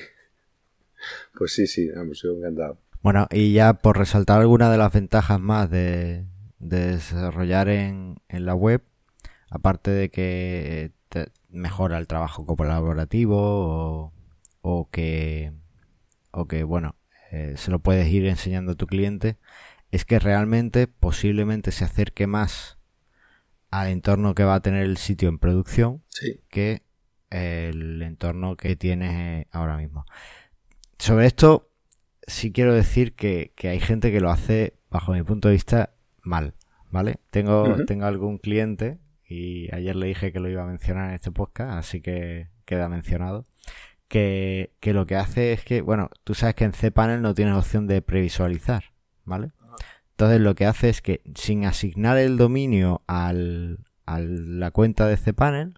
[1.37, 2.79] Pues sí, sí, hemos sido encantado.
[3.03, 6.27] Bueno, y ya por resaltar alguna de las ventajas más de,
[6.59, 8.83] desarrollar en, la web,
[9.51, 10.93] aparte de que
[11.51, 14.13] mejora el trabajo colaborativo
[14.61, 15.53] o, que,
[16.33, 16.97] o que, bueno,
[17.31, 19.37] eh, se lo puedes ir enseñando a tu cliente,
[19.91, 22.79] es que realmente posiblemente se acerque más
[23.71, 26.03] al entorno que va a tener el sitio en producción
[26.49, 26.83] que
[27.31, 30.05] el entorno que tienes ahora mismo.
[30.99, 31.71] Sobre esto,
[32.27, 35.91] sí quiero decir que, hay gente que lo hace, bajo mi punto de vista,
[36.23, 36.55] mal,
[36.91, 37.19] ¿vale?
[37.31, 38.99] Tengo, tengo algún cliente,
[39.29, 42.89] y ayer le dije que lo iba a mencionar en este podcast, así que queda
[42.89, 43.45] mencionado,
[44.09, 47.55] que, que lo que hace es que, bueno, tú sabes que en cPanel no tienes
[47.55, 48.85] opción de previsualizar,
[49.25, 49.53] ¿vale?
[50.19, 55.17] Entonces lo que hace es que sin asignar el dominio al, a la cuenta de
[55.17, 55.75] cPanel,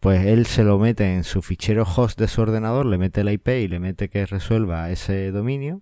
[0.00, 3.32] pues él se lo mete en su fichero host de su ordenador, le mete la
[3.32, 5.80] IP y le mete que resuelva ese dominio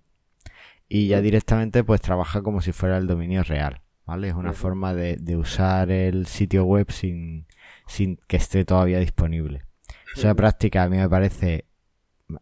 [0.87, 4.29] y ya directamente pues trabaja como si fuera el dominio real, ¿vale?
[4.29, 7.47] Es una forma de, de, usar el sitio web sin,
[7.85, 9.65] sin que esté todavía disponible.
[10.15, 11.65] Esa práctica a mí me parece,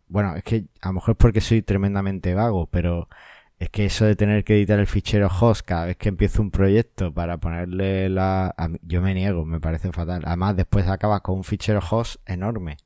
[0.08, 3.10] bueno, es que a lo mejor es porque soy tremendamente vago, pero
[3.62, 6.50] es que eso de tener que editar el fichero host cada vez que empiezo un
[6.50, 8.56] proyecto para ponerle la...
[8.82, 10.24] Yo me niego, me parece fatal.
[10.26, 12.78] Además, después acabas con un fichero host enorme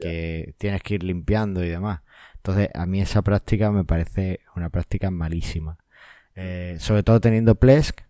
[0.00, 2.02] que tienes que ir limpiando y demás.
[2.36, 5.76] Entonces, a mí esa práctica me parece una práctica malísima.
[6.36, 8.02] Eh, sobre todo teniendo Plesk,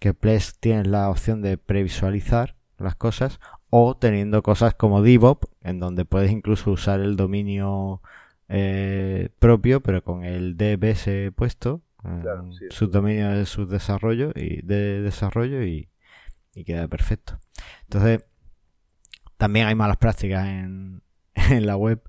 [0.00, 5.80] que Plesk tienes la opción de previsualizar las cosas, o teniendo cosas como DevOps, en
[5.80, 8.00] donde puedes incluso usar el dominio
[8.52, 11.82] eh, propio, pero con el DBS puesto,
[12.70, 15.88] subdominio de su desarrollo y de desarrollo y,
[16.66, 17.38] queda perfecto.
[17.84, 18.24] Entonces,
[19.38, 21.02] también hay malas prácticas en,
[21.34, 22.02] en la web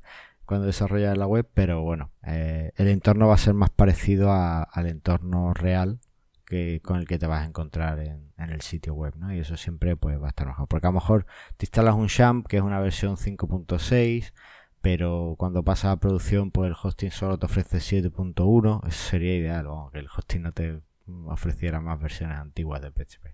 [0.46, 4.88] cuando desarrollas la web, pero bueno, eh, el entorno va a ser más parecido al
[4.88, 6.00] entorno real
[6.46, 9.34] que con el que te vas a encontrar en, en, el sitio web, ¿no?
[9.34, 10.68] Y eso siempre pues va a estar mejor.
[10.68, 11.26] Porque a lo mejor
[11.56, 14.34] te instalas un Champ, que es una versión 5.6,
[14.82, 19.68] pero cuando pasa a producción pues el hosting solo te ofrece 7.1 eso sería ideal
[19.94, 20.82] que el hosting no te
[21.28, 23.26] ofreciera más versiones antiguas de PHP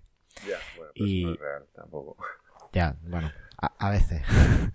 [0.46, 2.16] ya bueno pues y no es real tampoco.
[2.74, 4.22] Ya bueno a, veces.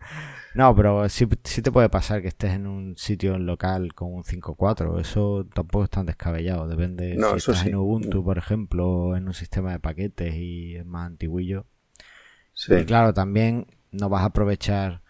[0.55, 4.23] No pero sí, sí, te puede pasar que estés en un sitio local con un
[4.23, 9.33] 5.4 eso tampoco es tan descabellado depende si estás en Ubuntu por ejemplo en un
[9.33, 11.65] sistema de paquetes y es más antiguillo.
[12.53, 12.73] Sí.
[12.73, 15.02] y claro también no vas a aprovechar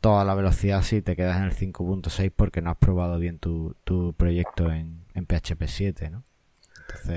[0.00, 3.74] toda la velocidad si te quedas en el 5.6 porque no has probado bien tu,
[3.84, 6.24] tu proyecto en, en PHP 7, ¿no?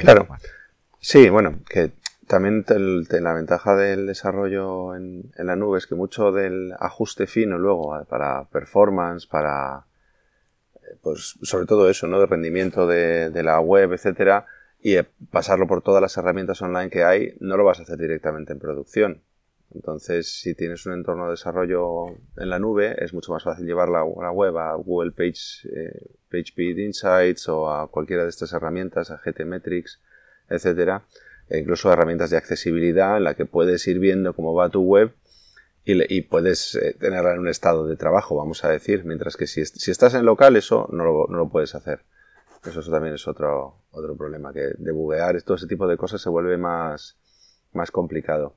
[0.02, 0.28] claro.
[1.00, 1.92] Sí, bueno, que
[2.28, 7.58] también la ventaja del desarrollo en, en, la nube es que mucho del ajuste fino
[7.58, 9.86] luego para performance, para
[10.76, 12.20] eh, pues sobre todo eso, ¿no?
[12.20, 14.46] De rendimiento de, de la web, etcétera,
[14.82, 14.96] y
[15.32, 18.60] pasarlo por todas las herramientas online que hay, no lo vas a hacer directamente en
[18.60, 19.22] producción.
[19.74, 22.08] Entonces, si tienes un entorno de desarrollo
[22.38, 26.78] en la nube, es mucho más fácil llevar la, web a Google Page, eh, PageSpeed
[26.78, 30.00] Insights o a cualquiera de estas herramientas, a GTmetrix,
[30.50, 31.06] etcétera,
[31.48, 35.14] e incluso herramientas de accesibilidad en la que puedes ir viendo cómo va tu web
[35.84, 39.66] y, puedes eh, tenerla en un estado de trabajo, vamos a decir, mientras que si,
[39.66, 42.06] si estás en local eso no lo, puedes hacer.
[42.64, 46.58] Eso, también es otro, otro problema, que debuguear todo ese tipo de cosas se vuelve
[46.58, 47.18] más,
[47.74, 48.56] más complicado.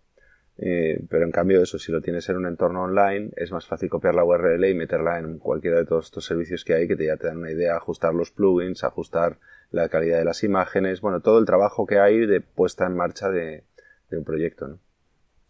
[0.56, 3.88] Eh, pero en cambio eso, si lo tienes en un entorno online, es más fácil
[3.88, 7.06] copiar la URL y meterla en cualquiera de todos estos servicios que hay que te,
[7.06, 9.38] ya te dan una idea, ajustar los plugins, ajustar
[9.70, 13.30] la calidad de las imágenes, bueno, todo el trabajo que hay de puesta en marcha
[13.30, 13.64] de,
[14.12, 14.78] un proyecto, ¿no?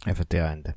[0.07, 0.75] Efectivamente.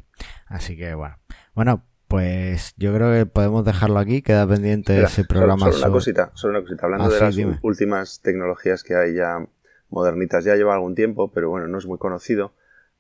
[0.48, 1.16] Así que bueno.
[1.56, 5.72] Bueno, pues yo creo que podemos dejarlo aquí, queda pendiente ese programa.
[5.72, 6.86] Solo, una cosita, solo una cosita.
[6.86, 9.48] Hablando ah, de las últimas tecnologías que hay ya
[9.90, 12.54] modernitas, ya lleva algún tiempo, pero bueno, no es muy conocido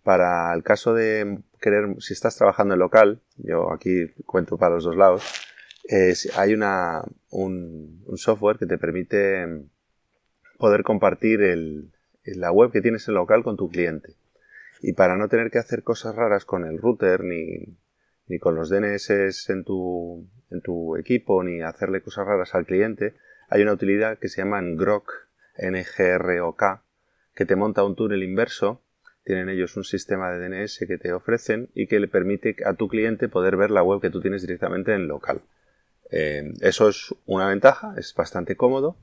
[0.08, 4.86] para el caso de querer, si estás trabajando en local, yo aquí cuento para los
[4.86, 5.22] dos lados,
[6.38, 9.66] hay una, un, software que te permite
[10.58, 11.92] poder compartir el,
[12.24, 14.14] la web que tienes en local con tu cliente.
[14.82, 17.78] Y para no tener que hacer cosas raras con el router ni,
[18.28, 23.16] ni con los DNS en tu, en tu equipo ni hacerle cosas raras al cliente,
[23.50, 25.12] hay una utilidad que se llama Grok,
[25.58, 26.84] N-G-R-O-K,
[27.36, 28.87] que te monta un túnel inverso
[29.28, 32.88] tienen ellos un sistema de DNS que te ofrecen y que le permite a tu
[32.88, 35.42] cliente poder ver la web que tú tienes directamente en local.
[36.10, 38.98] Eh, eso es una ventaja, es bastante cómodo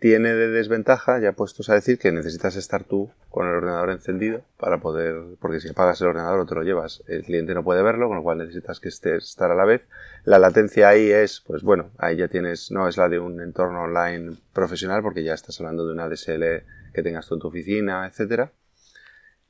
[0.00, 4.40] tiene de desventaja, ya puestos a decir que necesitas estar tú con el ordenador encendido
[4.56, 7.82] para poder, porque si apagas el ordenador o te lo llevas, el cliente no puede
[7.82, 9.86] verlo, con lo cual necesitas que estés estar a la vez.
[10.24, 13.82] La latencia ahí es, pues bueno, ahí ya tienes, no es la de un entorno
[13.82, 18.06] online profesional, porque ya estás hablando de una DSL que tengas tú en tu oficina,
[18.06, 18.52] etcétera.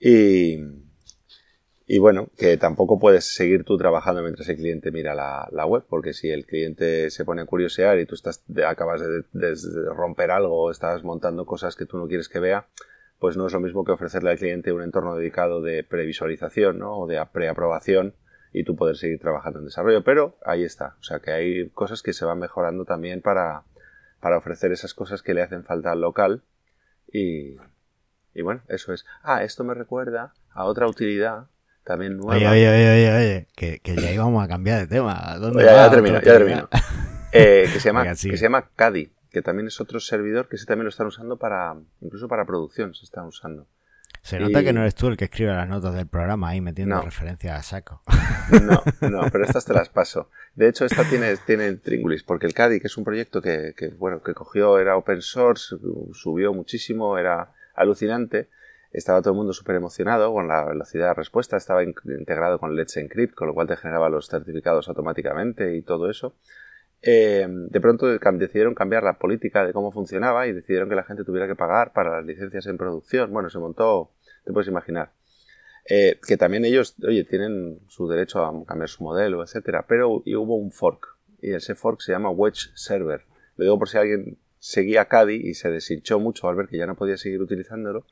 [0.00, 0.56] Y,
[1.92, 6.14] y bueno, que tampoco puedes seguir tú trabajando mientras el cliente mira la, web, porque
[6.14, 9.54] si el cliente se pone a curiosear y tú estás, acabas de,
[9.94, 12.68] romper algo o estás montando cosas que tú no quieres que vea,
[13.18, 16.96] pues no es lo mismo que ofrecerle al cliente un entorno dedicado de previsualización ¿no?
[16.96, 18.14] o de preaprobación
[18.52, 20.04] y tú poder seguir trabajando en desarrollo.
[20.04, 23.64] Pero ahí está, o sea que hay cosas que se van mejorando también para,
[24.20, 26.42] para ofrecer esas cosas que le hacen falta al local
[27.12, 27.56] y,
[28.34, 29.04] y bueno, eso es.
[29.22, 31.46] Ah, esto me recuerda a otra utilidad
[31.84, 32.34] también nueva.
[32.34, 35.36] Oye, oye, oye, oye, que, que ya íbamos a cambiar de tema.
[35.38, 36.68] ¿Dónde ya, ya termino, ya termino.
[37.32, 40.66] Eh, que, se llama, que se llama Cadi, que también es otro servidor que sí
[40.66, 43.66] también lo están usando para, incluso para producción se están usando.
[44.22, 47.00] Se nota que no eres tú el que escribe las notas del programa ahí metiendo
[47.00, 48.02] referencias a saco.
[48.50, 50.28] No, no, pero estas te las paso.
[50.54, 53.88] De hecho, esta tiene, tiene Tringulis, porque el Cadi, que es un proyecto que, que,
[53.88, 55.76] bueno, que cogió, era open source,
[56.12, 58.48] subió muchísimo, era alucinante,
[58.92, 62.96] estaba todo el mundo súper emocionado con la velocidad de respuesta, estaba integrado con Let's
[62.96, 66.34] Encrypt, con lo cual te generaba los certificados automáticamente y todo eso.
[67.02, 71.24] Eh, de pronto decidieron cambiar la política de cómo funcionaba y decidieron que la gente
[71.24, 73.32] tuviera que pagar para las licencias en producción.
[73.32, 74.10] Bueno, se montó,
[74.44, 75.12] te puedes imaginar.
[75.88, 80.56] Eh, que también ellos, oye, tienen su derecho a cambiar su modelo, etcétera, pero hubo
[80.56, 83.22] un fork y ese fork se llama Wedge Server.
[83.56, 86.86] Lo digo por si alguien seguía Cadi y se deshinchó mucho al ver que ya
[86.86, 88.06] no podía seguir utilizándolo,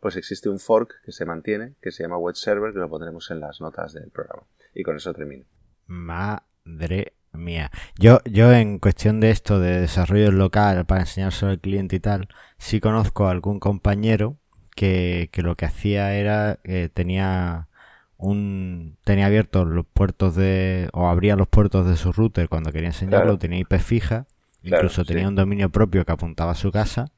[0.00, 3.30] pues existe un fork que se mantiene, que se llama Web Server, que lo pondremos
[3.30, 4.42] en las notas del programa.
[4.74, 5.44] Y con eso termino.
[5.86, 7.70] Madre mía.
[7.98, 12.00] Yo, yo en cuestión de esto de desarrollo local para enseñar sobre el cliente y
[12.00, 14.38] tal, sí conozco a algún compañero
[14.74, 17.68] que, que lo que hacía era que tenía
[18.16, 22.88] un tenía abiertos los puertos de o abría los puertos de su router cuando quería
[22.88, 24.26] enseñarlo, tenía IP fija,
[24.62, 27.12] incluso tenía un dominio propio que apuntaba a su casa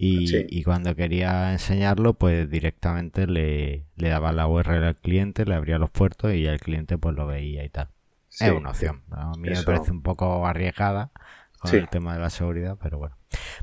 [0.00, 5.78] y, cuando quería enseñarlo, pues directamente le, le, daba la URL al cliente, le abría
[5.78, 7.88] los puertos y el cliente pues lo veía y tal.
[8.30, 9.02] es una opción.
[9.10, 11.10] A mí me parece un poco arriesgada
[11.58, 13.16] con el tema de la seguridad, pero bueno.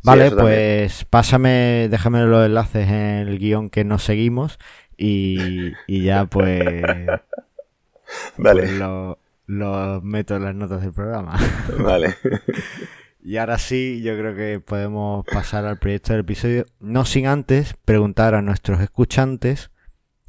[0.03, 4.59] Vale, pues pásame, déjame los enlaces en el guion que nos seguimos
[4.97, 6.83] y, y ya pues,
[8.37, 8.61] vale.
[8.61, 11.39] Pues lo, lo meto en las notas del programa.
[11.79, 12.15] Vale.
[13.25, 17.73] Y ahora sí, yo creo que podemos pasar al proyecto del episodio, no sin antes
[17.83, 19.71] preguntar a nuestros escuchantes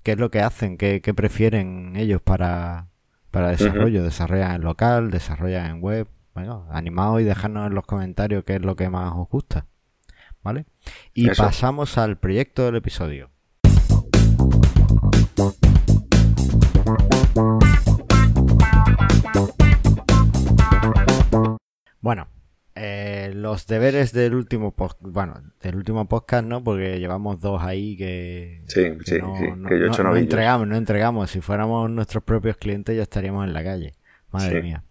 [0.02, 2.88] qué es lo que hacen, qué, prefieren ellos para,
[3.30, 4.02] para desarrollo.
[4.02, 5.11] ¿Desarrollan en local?
[5.11, 6.09] ¿Desarrollan en web?
[6.32, 9.66] Bueno, animaos y dejadnos en los comentarios qué es lo que más os gusta.
[10.42, 10.64] ¿Vale?
[11.12, 13.30] Y pasamos al proyecto del episodio.
[23.46, 28.61] Los deberes del último podcast, bueno, del último podcast no, porque llevamos dos ahí que,
[28.66, 31.30] sí, sí, no, sí, que yo no, entregamos, no entregamos.
[31.30, 33.94] Si fuéramos nuestros propios clientes ya estaríamos en la calle.
[34.32, 34.82] Madre mía.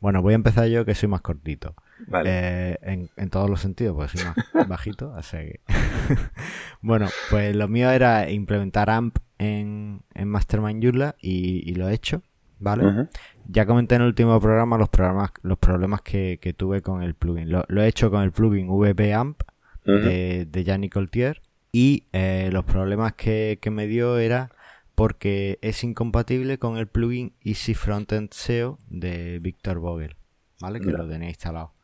[0.00, 1.74] Bueno, voy a empezar yo que soy más cortito.
[2.06, 2.30] Vale.
[2.32, 5.60] Eh, en, en, todos los sentidos, porque soy más bajito, así que...
[6.80, 11.92] bueno, pues lo mío era implementar AMP en, en Mastermind Joomla y, y lo he
[11.92, 12.22] hecho.
[12.60, 13.08] ¿Vale?
[13.46, 17.50] Ya comenté en el último programa los programas, los problemas que, tuve con el plugin.
[17.50, 19.42] Lo, he hecho con el plugin VBAMP
[19.84, 21.42] de, de Yannick Coltier
[21.72, 24.50] y eh, los problemas que, me dio era
[24.94, 30.16] porque es incompatible con el plugin Easy Frontend SEO de Victor Vogel,
[30.60, 30.80] ¿vale?
[30.80, 31.74] Que lo tenía instalado.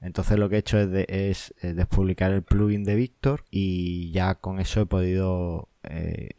[0.00, 4.34] Entonces lo que he hecho es, es eh, despublicar el plugin de Victor y ya
[4.34, 6.30] con eso he podido eh,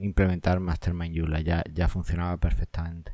[0.00, 1.40] implementar Mastermind Joomla.
[1.40, 3.12] Ya, ya funcionaba perfectamente.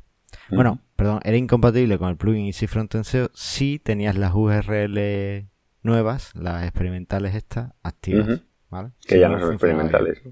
[0.50, 5.48] Bueno, perdón, era incompatible con el plugin Easy Frontend SEO si tenías las URL
[5.82, 8.42] nuevas, las experimentales estas, activas.
[8.70, 8.90] ¿vale?
[9.06, 10.22] Que ya no, son experimentales.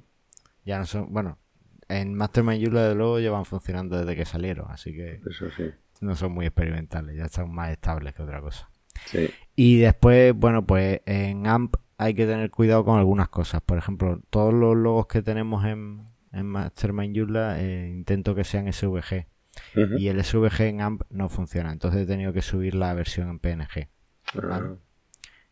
[0.64, 1.38] Ya no son, bueno,
[1.88, 5.64] en Mastermind Joomla de luego llevan funcionando desde que salieron, así que Eso sí.
[6.00, 8.68] no son muy experimentales, ya están más estables que otra cosa.
[9.06, 9.30] Sí.
[9.56, 13.60] Y después, bueno, pues en AMP hay que tener cuidado con algunas cosas.
[13.60, 18.72] Por ejemplo, todos los logos que tenemos en, en Mastermind Joomla eh, intento que sean
[18.72, 19.26] SVG
[19.98, 21.72] y el SVG en AMP no funciona.
[21.72, 23.88] Entonces he tenido que subir la versión en PNG.
[24.42, 24.74] Ah.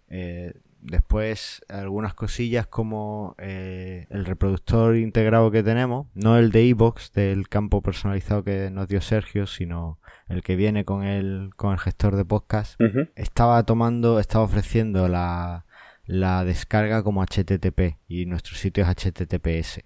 [0.08, 0.52] Eh,
[0.82, 7.48] después algunas cosillas como eh, el reproductor integrado que tenemos, no el de iBox del
[7.48, 9.98] campo personalizado que nos dio Sergio, sino
[10.28, 12.80] el que viene con el, con el gestor de podcast,
[13.14, 15.64] estaba tomando, estaba ofreciendo la,
[16.04, 19.84] la descarga como HTTP y nuestro sitio es HTTPS.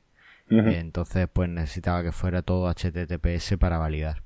[0.48, 4.25] entonces, pues necesitaba que fuera todo HTTPS para validar.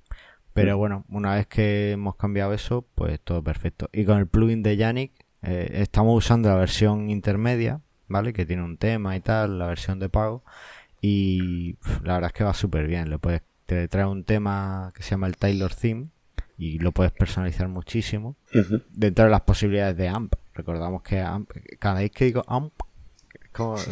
[0.53, 3.89] Pero bueno, una vez que hemos cambiado eso, pues todo perfecto.
[3.93, 8.33] Y con el plugin de Yannick, eh, estamos usando la versión intermedia, ¿vale?
[8.33, 10.43] Que tiene un tema y tal, la versión de pago.
[11.01, 13.09] Y la verdad es que va súper bien.
[13.11, 16.09] Le puedes, te trae un tema que se llama el Taylor Theme
[16.59, 18.37] y lo puedes personalizar muchísimo.
[18.91, 20.35] Dentro de las posibilidades de AMP.
[20.55, 22.73] Recordamos que AMP, cada vez que digo AMP,
[23.53, 23.77] como...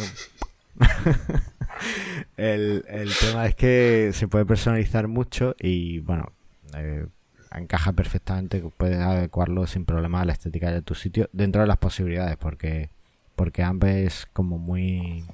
[2.36, 6.32] el, el tema es que se puede personalizar mucho y bueno,
[6.76, 7.06] eh,
[7.52, 11.78] encaja perfectamente, puedes adecuarlo sin problema a la estética de tu sitio dentro de las
[11.78, 12.90] posibilidades, porque
[13.36, 15.24] porque AMP es como muy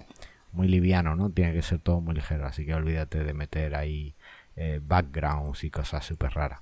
[0.53, 1.31] muy liviano, ¿no?
[1.31, 4.15] Tiene que ser todo muy ligero, así que olvídate de meter ahí
[4.57, 6.61] eh, backgrounds y cosas súper raras.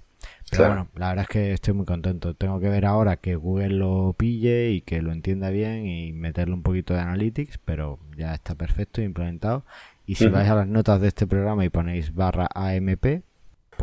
[0.50, 2.34] Pero bueno, la verdad es que estoy muy contento.
[2.34, 6.54] Tengo que ver ahora que Google lo pille y que lo entienda bien y meterle
[6.54, 9.64] un poquito de analytics, pero ya está perfecto implementado.
[10.06, 13.22] Y si vais a las notas de este programa y ponéis barra AMP,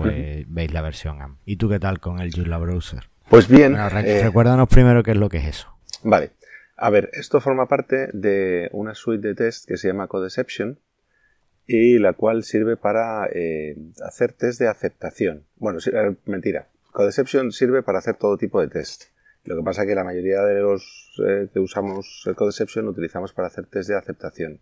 [0.03, 1.37] pues veis la versión AM.
[1.45, 3.09] ¿Y tú qué tal con el Joomla Browser?
[3.29, 3.75] Pues bien.
[3.75, 5.69] Eh, recuérdanos primero qué es lo que es eso.
[6.03, 6.31] Vale.
[6.75, 10.79] A ver, esto forma parte de una suite de test que se llama Codeception
[11.67, 13.75] y la cual sirve para eh,
[14.05, 15.45] hacer test de aceptación.
[15.57, 16.69] Bueno, eh, mentira.
[16.91, 19.03] Codeception sirve para hacer todo tipo de test.
[19.43, 21.21] Lo que pasa es que la mayoría de los
[21.53, 24.61] que usamos el Codeception lo utilizamos para hacer test de aceptación.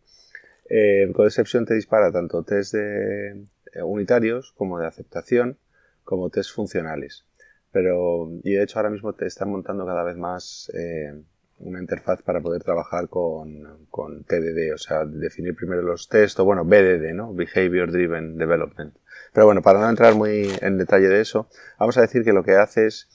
[0.69, 3.45] Eh, Codeception te dispara tanto test de
[3.83, 5.57] unitarios como de aceptación,
[6.03, 7.25] como test funcionales.
[7.71, 11.13] Pero, y de hecho ahora mismo te están montando cada vez más eh,
[11.59, 16.45] una interfaz para poder trabajar con, con TDD, o sea, definir primero los test, o
[16.45, 17.33] bueno, BDD, ¿no?
[17.33, 18.95] Behavior Driven Development.
[19.33, 21.49] Pero bueno, para no entrar muy en detalle de eso,
[21.79, 23.09] vamos a decir que lo que hace es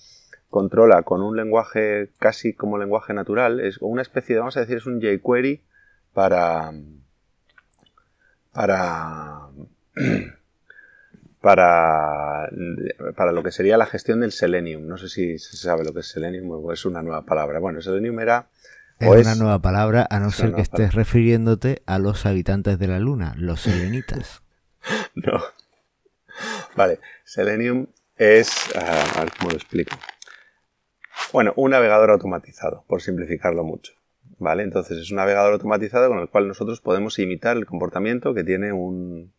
[0.51, 4.77] controla con un lenguaje casi como lenguaje natural, es una especie de, vamos a decir,
[4.77, 5.63] es un jQuery
[6.13, 6.73] para,
[8.53, 9.49] para,
[11.43, 12.49] para,
[13.17, 14.87] para lo que sería la gestión del Selenium.
[14.87, 17.59] No sé si se sabe lo que es Selenium o es una nueva palabra.
[17.59, 18.49] Bueno, Selenium era...
[19.01, 23.01] Es una nueva palabra, a no ser que estés refiriéndote a los habitantes de la
[23.01, 24.45] Luna, los selenitas.
[25.17, 25.43] no.
[26.77, 28.75] Vale, Selenium es...
[28.77, 29.97] A ver cómo lo explico.
[31.33, 33.95] Bueno, un navegador automatizado, por simplificarlo mucho.
[34.39, 34.63] ¿Vale?
[34.63, 38.73] Entonces es un navegador automatizado con el cual nosotros podemos imitar el comportamiento que tiene
[38.73, 39.33] un,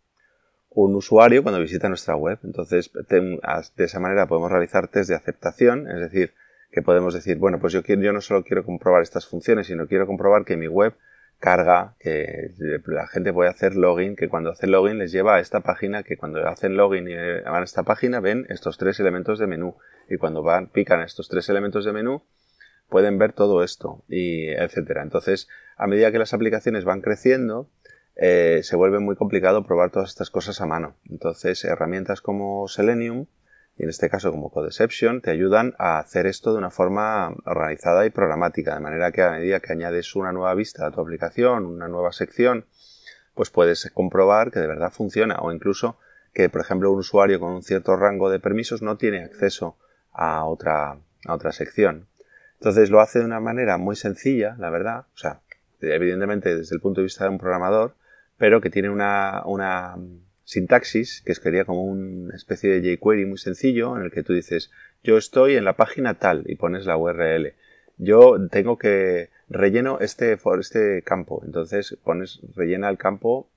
[0.76, 2.40] un usuario cuando visita nuestra web.
[2.44, 6.34] Entonces, de esa manera podemos realizar test de aceptación, es decir,
[6.72, 9.88] que podemos decir, bueno, pues yo, quiero, yo no solo quiero comprobar estas funciones, sino
[9.88, 10.96] quiero comprobar que mi web
[11.40, 12.52] carga, que
[12.86, 16.18] la gente puede hacer login, que cuando hace login les lleva a esta página, que
[16.18, 19.76] cuando hacen login y van a esta página ven estos tres elementos de menú.
[20.10, 22.24] Y cuando van, pican estos tres elementos de menú,
[22.88, 25.04] pueden ver todo esto, y etcétera.
[25.04, 27.70] Entonces, a medida que las aplicaciones van creciendo,
[28.16, 30.96] eh, se vuelve muy complicado probar todas estas cosas a mano.
[31.10, 33.26] Entonces, herramientas como Selenium,
[33.76, 38.06] y en este caso como Codeception, te ayudan a hacer esto de una forma organizada
[38.06, 41.66] y programática, de manera que a medida que añades una nueva vista a tu aplicación,
[41.66, 42.66] una nueva sección,
[43.34, 45.98] pues puedes comprobar que de verdad funciona o incluso
[46.34, 49.78] que, por ejemplo, un usuario con un cierto rango de permisos no tiene acceso
[50.12, 52.08] a otra, a otra sección.
[52.60, 55.42] Entonces lo hace de una manera muy sencilla, la verdad, o sea,
[55.82, 57.96] evidentemente desde el punto de vista de un programador,
[58.44, 59.96] pero que tiene una,
[60.44, 64.70] sintaxis que sería como una especie de jQuery muy sencillo en el que tú dices
[65.02, 67.54] yo estoy en la página tal y pones la URL.
[67.98, 71.42] Yo tengo que relleno este, este campo.
[71.46, 73.48] Entonces pones, rellena el campo,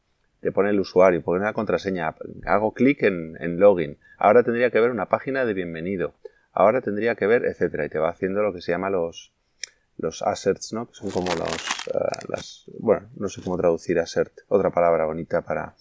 [0.41, 2.15] te pone el usuario, pone la contraseña,
[2.45, 3.99] hago clic en, en login.
[4.19, 6.15] Ahora tendría que ver una página de bienvenido.
[6.53, 7.87] Ahora tendría que ver, etcétera.
[7.87, 9.33] Y te va haciendo lo que se llama los,
[9.99, 10.87] los asserts, ¿no?
[10.87, 15.43] Que son como los, uh, las, bueno, no sé cómo traducir assert, otra palabra bonita
[15.43, 15.75] para,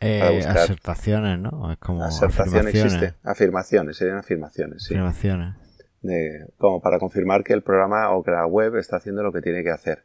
[0.00, 0.58] eh, para buscar.
[0.58, 1.72] Asertaciones, ¿no?
[1.72, 3.14] Es como Asertación existe.
[3.22, 4.94] Afirmaciones, serían afirmaciones, sí.
[4.94, 5.54] Afirmaciones.
[6.00, 9.42] De, como para confirmar que el programa o que la web está haciendo lo que
[9.42, 10.04] tiene que hacer.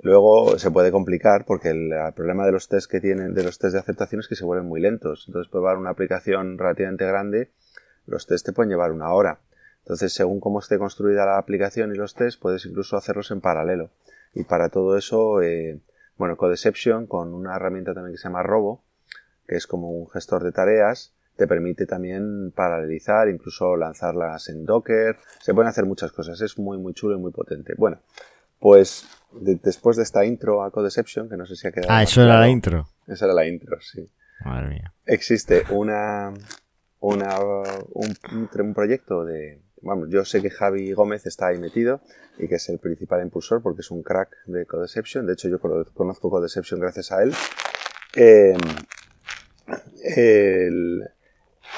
[0.00, 3.58] Luego se puede complicar porque el, el, problema de los test que tienen, de los
[3.58, 5.24] test de aceptación es que se vuelven muy lentos.
[5.26, 7.50] Entonces, probar una aplicación relativamente grande,
[8.06, 9.40] los test te pueden llevar una hora.
[9.88, 13.88] Entonces, según cómo esté construida la aplicación y los tests, puedes incluso hacerlos en paralelo.
[14.34, 15.80] Y para todo eso, eh,
[16.18, 18.82] bueno, Codeception, con una herramienta también que se llama Robo,
[19.46, 25.16] que es como un gestor de tareas, te permite también paralelizar, incluso lanzarlas en Docker.
[25.40, 26.38] Se pueden hacer muchas cosas.
[26.42, 27.72] Es muy, muy chulo y muy potente.
[27.78, 27.98] Bueno,
[28.58, 31.90] pues de, después de esta intro a Codeception, que no sé si ha quedado.
[31.90, 32.90] Ah, eso era la intro.
[33.06, 34.06] Esa era la intro, sí.
[34.44, 34.92] Madre mía.
[35.06, 36.34] Existe una,
[37.00, 37.38] una
[37.94, 38.14] un,
[38.60, 42.00] un proyecto de, vamos, yo sé que Javi Gómez está ahí metido
[42.38, 45.26] y que es el principal impulsor porque es un crack de Codeception.
[45.26, 47.32] De hecho, yo conozco Codeception gracias a él.
[48.16, 48.56] Eh,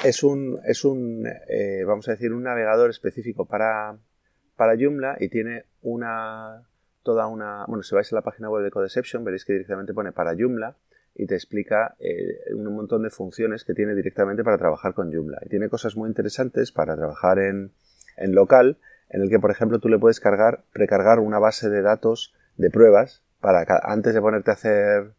[0.03, 3.97] es un, es un eh, vamos a decir, un navegador específico para,
[4.55, 6.63] para Joomla y tiene una,
[7.03, 10.11] toda una, bueno, si vais a la página web de Codeception veréis que directamente pone
[10.11, 10.75] para Joomla
[11.13, 15.39] y te explica eh, un montón de funciones que tiene directamente para trabajar con Joomla.
[15.45, 17.73] Y tiene cosas muy interesantes para trabajar en,
[18.21, 18.77] en local,
[19.09, 22.69] en el que, por ejemplo, tú le puedes cargar, precargar una base de datos de
[22.69, 25.13] pruebas para antes de ponerte a hacer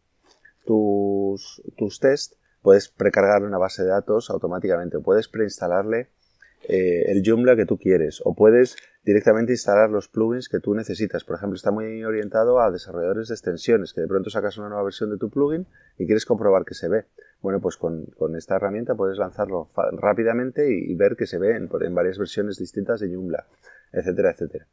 [0.65, 4.99] tus, tus test, puedes precargar una base de datos automáticamente.
[4.99, 6.09] Puedes preinstalarle
[6.67, 11.23] eh, el Joomla que tú quieres o puedes directamente instalar los plugins que tú necesitas.
[11.25, 14.83] Por ejemplo, está muy orientado a desarrolladores de extensiones, que de pronto sacas una nueva
[14.83, 17.05] versión de tu plugin y quieres comprobar que se ve.
[17.41, 18.07] Bueno, pues con,
[18.37, 23.13] esta herramienta puedes lanzarlo rápidamente y, ver que se ve en, varias versiones distintas de
[23.13, 23.45] Joomla,
[23.91, 24.67] etcétera, etcétera.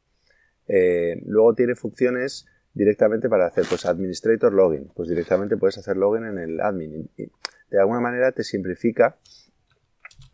[0.68, 6.26] Eh, luego tiene funciones directamente para hacer pues administrator login, pues directamente puedes hacer login
[6.26, 7.10] en el admin.
[7.16, 7.24] Y
[7.70, 9.16] de alguna manera te simplifica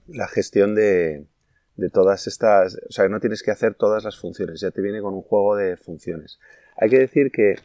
[0.06, 1.26] la gestión de,
[1.76, 5.00] de todas estas, o sea, no tienes que hacer todas las funciones, ya te viene
[5.00, 6.38] con un juego de funciones.
[6.76, 7.56] Hay que decir que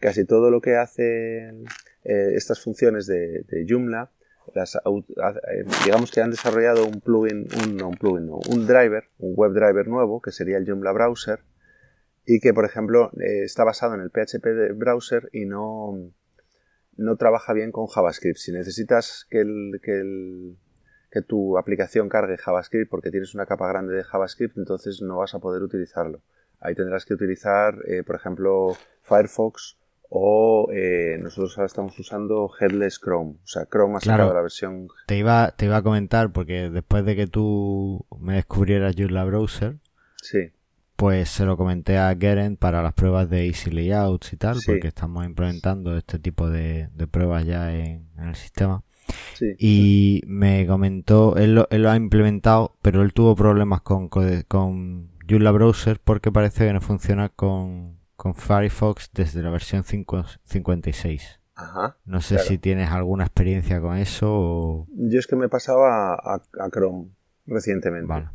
[0.00, 1.64] casi todo lo que hacen
[2.04, 4.10] eh, estas funciones de, Joomla,
[4.54, 9.34] eh, digamos que han desarrollado un plugin, un, no, un plugin, no, un driver, un
[9.36, 11.40] web driver nuevo, que sería el Joomla Browser,
[12.26, 16.12] y que, por ejemplo, eh, está basado en el PHP de browser y no,
[16.96, 18.38] no trabaja bien con JavaScript.
[18.38, 20.56] Si necesitas que el, que el
[21.12, 25.34] que tu aplicación cargue JavaScript porque tienes una capa grande de JavaScript, entonces no vas
[25.34, 26.22] a poder utilizarlo.
[26.58, 29.76] Ahí tendrás que utilizar, eh, por ejemplo, Firefox
[30.08, 33.32] o eh, nosotros ahora estamos usando Headless Chrome.
[33.44, 34.88] O sea, Chrome ha sacado la versión.
[35.06, 39.76] Te iba, te iba a comentar porque después de que tú me descubrieras Joomla Browser,
[40.22, 40.50] sí.
[40.96, 44.88] pues se lo comenté a Geren para las pruebas de Easy Layouts y tal, porque
[44.88, 48.82] estamos implementando este tipo de, pruebas ya en el sistema.
[49.58, 55.10] Y me comentó, él lo, él lo, ha implementado, pero él tuvo problemas con, con
[55.28, 61.40] Joomla Browser porque parece que no funciona con, con Firefox desde la versión 56.
[61.54, 64.86] Ajá, no sé si tienes alguna experiencia con eso o...
[64.94, 67.10] Yo es que me pasaba a, a Chrome
[67.46, 68.06] recientemente.
[68.08, 68.30] Vale.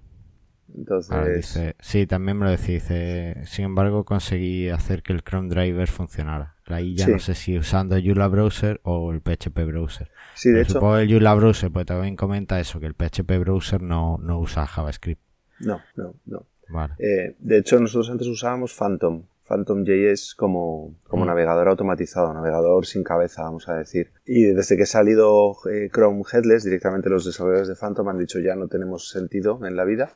[0.75, 1.73] Entonces...
[1.79, 3.43] sí, también me lo decía.
[3.45, 6.55] sin embargo, conseguí hacer que el Chrome Driver funcionara.
[6.65, 10.11] Ahí ya no sé si usando Joomla Browser o el PHP Browser.
[10.37, 10.73] Sí, de hecho.
[10.73, 14.67] Supongo el Joomla Browser, pues también comenta eso, que el PHP Browser no, no usa
[14.67, 15.21] JavaScript.
[15.59, 16.45] No, no, no.
[16.69, 16.93] Vale.
[16.99, 19.23] Eh, de hecho, nosotros antes usábamos Phantom.
[19.47, 21.27] PhantomJS como, como mm.
[21.27, 24.11] navegador automatizado, navegador sin cabeza, vamos a decir.
[24.25, 28.39] Y desde que ha salido eh, Chrome Headless, directamente los desarrolladores de Phantom han dicho
[28.39, 30.11] ya no tenemos sentido en la vida,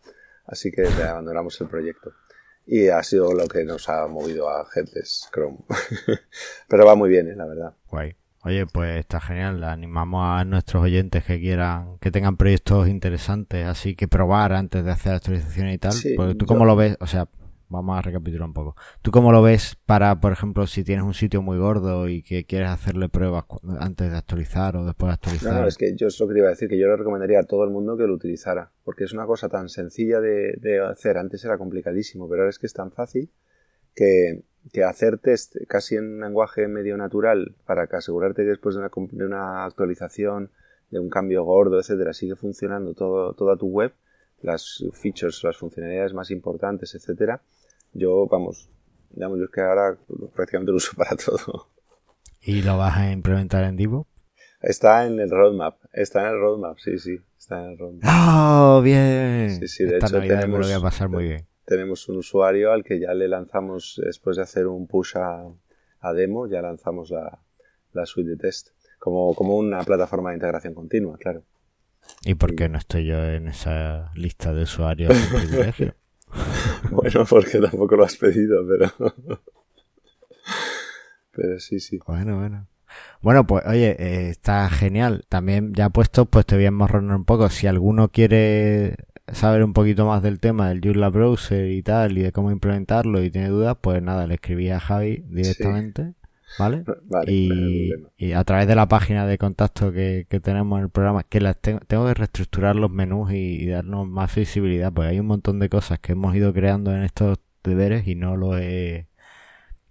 [0.46, 2.12] así que abandonamos el proyecto.
[2.66, 5.60] Y ha sido lo que nos ha movido a Headless Chrome.
[6.68, 7.36] Pero va muy bien, ¿eh?
[7.36, 7.74] la verdad.
[7.90, 8.16] Guay.
[8.44, 9.64] Oye, pues está genial.
[9.64, 14.92] Animamos a nuestros oyentes que quieran, que tengan proyectos interesantes, así que probar antes de
[14.92, 15.94] hacer actualizaciones y tal.
[16.16, 17.28] porque tú cómo lo ves, o sea,
[17.72, 18.76] vamos a recapitular un poco.
[19.02, 22.46] ¿Tú cómo lo ves para, por ejemplo, si tienes un sitio muy gordo y que
[22.46, 23.46] quieres hacerle pruebas
[23.80, 25.62] antes de actualizar o después de actualizar?
[25.62, 27.40] No, es que yo es lo que te iba a decir, que yo le recomendaría
[27.40, 31.18] a todo el mundo que lo utilizara, porque es una cosa tan sencilla de, hacer.
[31.18, 33.30] Antes era complicadísimo, pero ahora es que es tan fácil
[33.96, 38.76] que, que hacer test casi en un lenguaje medio natural para que asegurarte que después
[38.76, 40.50] de una, de una actualización,
[40.90, 43.94] de un cambio gordo, etcétera, sigue funcionando todo, toda tu web,
[44.42, 47.42] las features, las funcionalidades más importantes, etcétera,
[47.94, 48.70] yo, vamos,
[49.12, 49.98] digamos, yo es que ahora
[50.36, 51.68] prácticamente lo uso para todo.
[52.42, 54.08] ¿Y lo vas a implementar en Divo?
[54.62, 58.04] Está en el roadmap, está en el roadmap, sí, sí, está en el roadmap.
[58.06, 59.60] ¡Oh, bien!
[59.60, 61.51] Sí, sí, de hecho tenemos, me lo voy a pasar muy bien.
[61.72, 65.46] Tenemos un usuario al que ya le lanzamos, después de hacer un push a,
[66.02, 67.40] a demo, ya lanzamos la,
[67.94, 71.44] la suite de test, como, como una plataforma de integración continua, claro.
[72.26, 75.96] ¿Y por qué no estoy yo en esa lista de usuarios de privilegio?
[76.92, 78.92] bueno, porque tampoco lo has pedido, pero.
[81.32, 82.00] pero sí, sí.
[82.06, 82.68] Bueno, bueno.
[83.22, 85.24] Bueno, pues oye, eh, está genial.
[85.30, 87.50] También ya puesto, pues te voy a enmorronar un poco.
[87.50, 88.98] Si alguno quiere
[89.34, 93.24] saber un poquito más del tema del Joomla Browser y tal, y de cómo implementarlo
[93.24, 96.14] y tiene dudas, pues nada, le escribí a Javi directamente.
[96.60, 96.84] ¿vale?
[97.28, 101.60] y, a través de la página de contacto que, tenemos en el programa, que las
[101.60, 106.00] tengo, que reestructurar los menús y, darnos más visibilidad, pues hay un montón de cosas
[106.00, 109.08] que hemos ido creando en estos deberes y no lo he,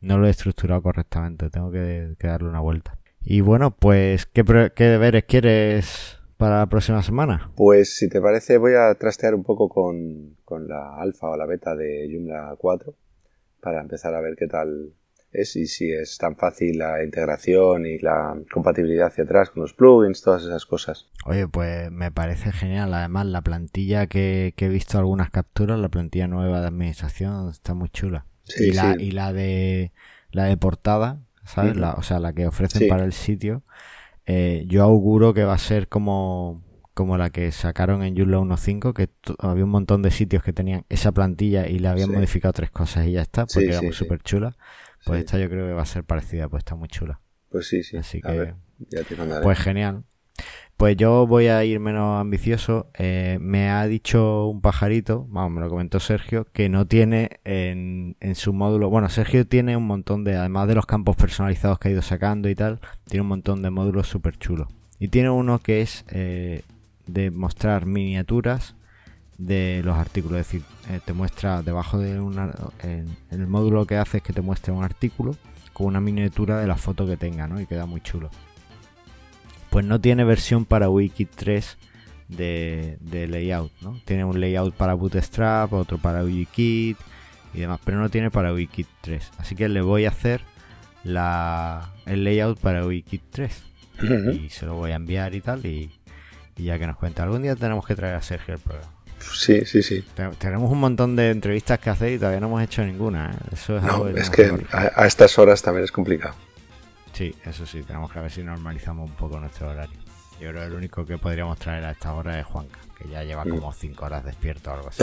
[0.01, 2.99] no lo he estructurado correctamente, tengo que, darle una vuelta.
[3.23, 7.53] Y bueno, pues, ¿qué, ¿qué deberes quieres para la próxima semana?
[7.55, 11.45] Pues si te parece voy a trastear un poco con, con la alfa o la
[11.45, 12.95] beta de Joomla 4
[13.61, 14.95] para empezar a ver qué tal
[15.33, 19.75] es y si es tan fácil la integración y la compatibilidad hacia atrás con los
[19.75, 21.11] plugins, todas esas cosas.
[21.27, 22.95] Oye, pues me parece genial.
[22.95, 27.91] Además, la plantilla que, he visto algunas capturas, la plantilla nueva de administración está muy
[27.91, 28.25] chula.
[28.59, 29.93] y, la, y la de
[30.33, 31.77] la de portada, ¿sabes?
[31.77, 33.63] la, o sea, la que ofrecen para el sitio.
[34.27, 36.63] Eh, yo auguro que va a ser como
[36.95, 39.09] como la que sacaron en Joomla 1.5, que
[39.39, 43.07] había un montón de sitios que tenían esa plantilla y le habían modificado tres cosas
[43.07, 44.55] y ya está, porque era muy súper chula.
[45.07, 47.21] Pues esta yo creo que va a ser parecida, pues está muy chula.
[47.49, 47.97] Pues sí, sí.
[47.97, 48.55] Así que,
[48.91, 50.05] ya te pues genial.
[50.81, 52.87] Pues yo voy a ir menos ambicioso.
[52.95, 58.17] Eh, me ha dicho un pajarito, vamos, me lo comentó Sergio, que no tiene en,
[58.21, 58.89] en, su módulo.
[58.89, 62.49] Bueno, Sergio tiene un montón de, además de los campos personalizados que ha ido sacando
[62.49, 64.69] y tal, tiene un montón de módulos súper chulos.
[64.99, 66.63] Y tiene uno que es eh,
[67.07, 68.75] de mostrar miniaturas
[69.37, 70.41] de los artículos.
[70.41, 72.55] Es decir, eh, te muestra debajo de una.
[73.31, 75.37] El módulo que hace es que te muestre un artículo
[75.75, 77.61] con una miniatura de la foto que tenga, ¿no?
[77.61, 78.31] Y queda muy chulo.
[79.71, 81.79] Pues no tiene versión para Wikit 3
[82.29, 82.99] de,
[83.29, 84.01] layout, ¿no?
[84.05, 86.97] Tiene un layout para Bootstrap, otro para Wikit
[87.55, 89.31] y demás, pero no tiene para Wikit 3.
[89.39, 90.43] Así que le voy a hacer
[91.05, 93.63] la, el layout para Wikit 3.
[94.43, 95.65] Y se lo voy a enviar y tal.
[95.67, 95.91] Y,
[96.57, 98.91] y ya que nos cuenta, algún día tenemos que traer a Sergio el programa.
[99.21, 100.05] Sí, sí, sí.
[100.39, 103.31] Tenemos un montón de entrevistas que hacer y todavía no hemos hecho ninguna.
[103.31, 103.49] ¿eh?
[103.53, 106.35] Eso es, no, es que a, estas horas también es complicado.
[107.13, 109.99] Sí, eso sí, tenemos que ver si normalizamos un poco nuestro horario.
[110.41, 113.23] Yo creo que el único que podríamos traer a esta hora es Juanca, que ya
[113.23, 113.51] lleva mm.
[113.51, 115.03] como 5 horas despierto o algo así.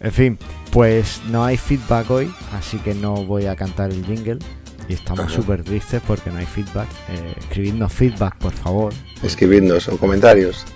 [0.00, 0.38] en fin,
[0.70, 4.38] pues no hay feedback hoy, así que no voy a cantar el jingle.
[4.86, 6.88] Y estamos súper tristes porque no hay feedback.
[7.08, 8.92] Eh, escribidnos feedback, por favor.
[9.22, 10.66] Escribidnos o comentarios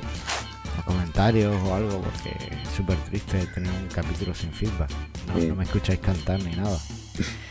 [0.88, 4.90] comentarios o algo, porque es súper triste tener un capítulo sin feedback.
[5.26, 6.78] No, me escucháis cantar ni nada.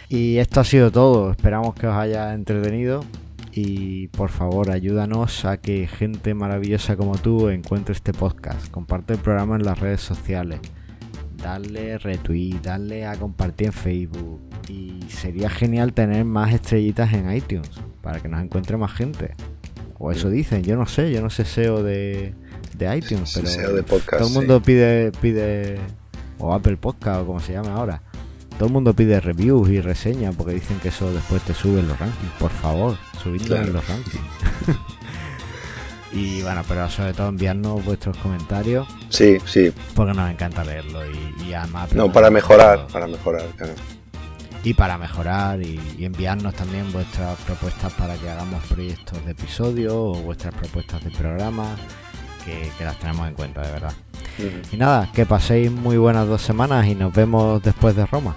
[0.09, 1.32] Y esto ha sido todo.
[1.32, 3.03] Esperamos que os haya entretenido.
[3.51, 8.70] Y por favor, ayúdanos a que gente maravillosa como tú encuentre este podcast.
[8.70, 10.59] Comparte el programa en las redes sociales.
[11.38, 14.41] Dale retweet, dale a compartir en Facebook.
[14.70, 19.36] Y sería genial tener más estrellitas en iTunes para que nos encuentre más gente.
[19.99, 22.36] O eso dicen, yo no sé, yo no sé SEO de,
[22.78, 23.84] de iTunes, pero
[24.18, 25.80] todo el mundo pide, pide,
[26.38, 28.03] o Apple Podcast o como se llama ahora,
[28.57, 31.87] todo el mundo pide reviews y reseñas porque dicen que eso después te sube en
[31.87, 32.31] los rankings.
[32.39, 34.23] Por favor, subidlo en los rankings.
[36.11, 38.87] y bueno, pero sobre todo enviarnos vuestros comentarios.
[39.09, 39.71] Sí, sí.
[39.93, 41.93] Porque nos encanta leerlo y, además...
[41.93, 43.45] No, para mejorar, para mejorar,
[44.63, 49.95] Y para mejorar y, y, enviarnos también vuestras propuestas para que hagamos proyectos de episodio
[49.95, 51.75] o vuestras propuestas de programa
[52.47, 53.93] que, las tenemos en cuenta, de verdad.
[54.71, 58.35] Y nada, que paséis muy buenas dos semanas y nos vemos después de Roma.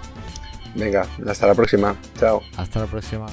[0.75, 1.95] Venga, hasta la próxima.
[2.19, 2.41] Chao.
[2.57, 3.27] Hasta la próxima.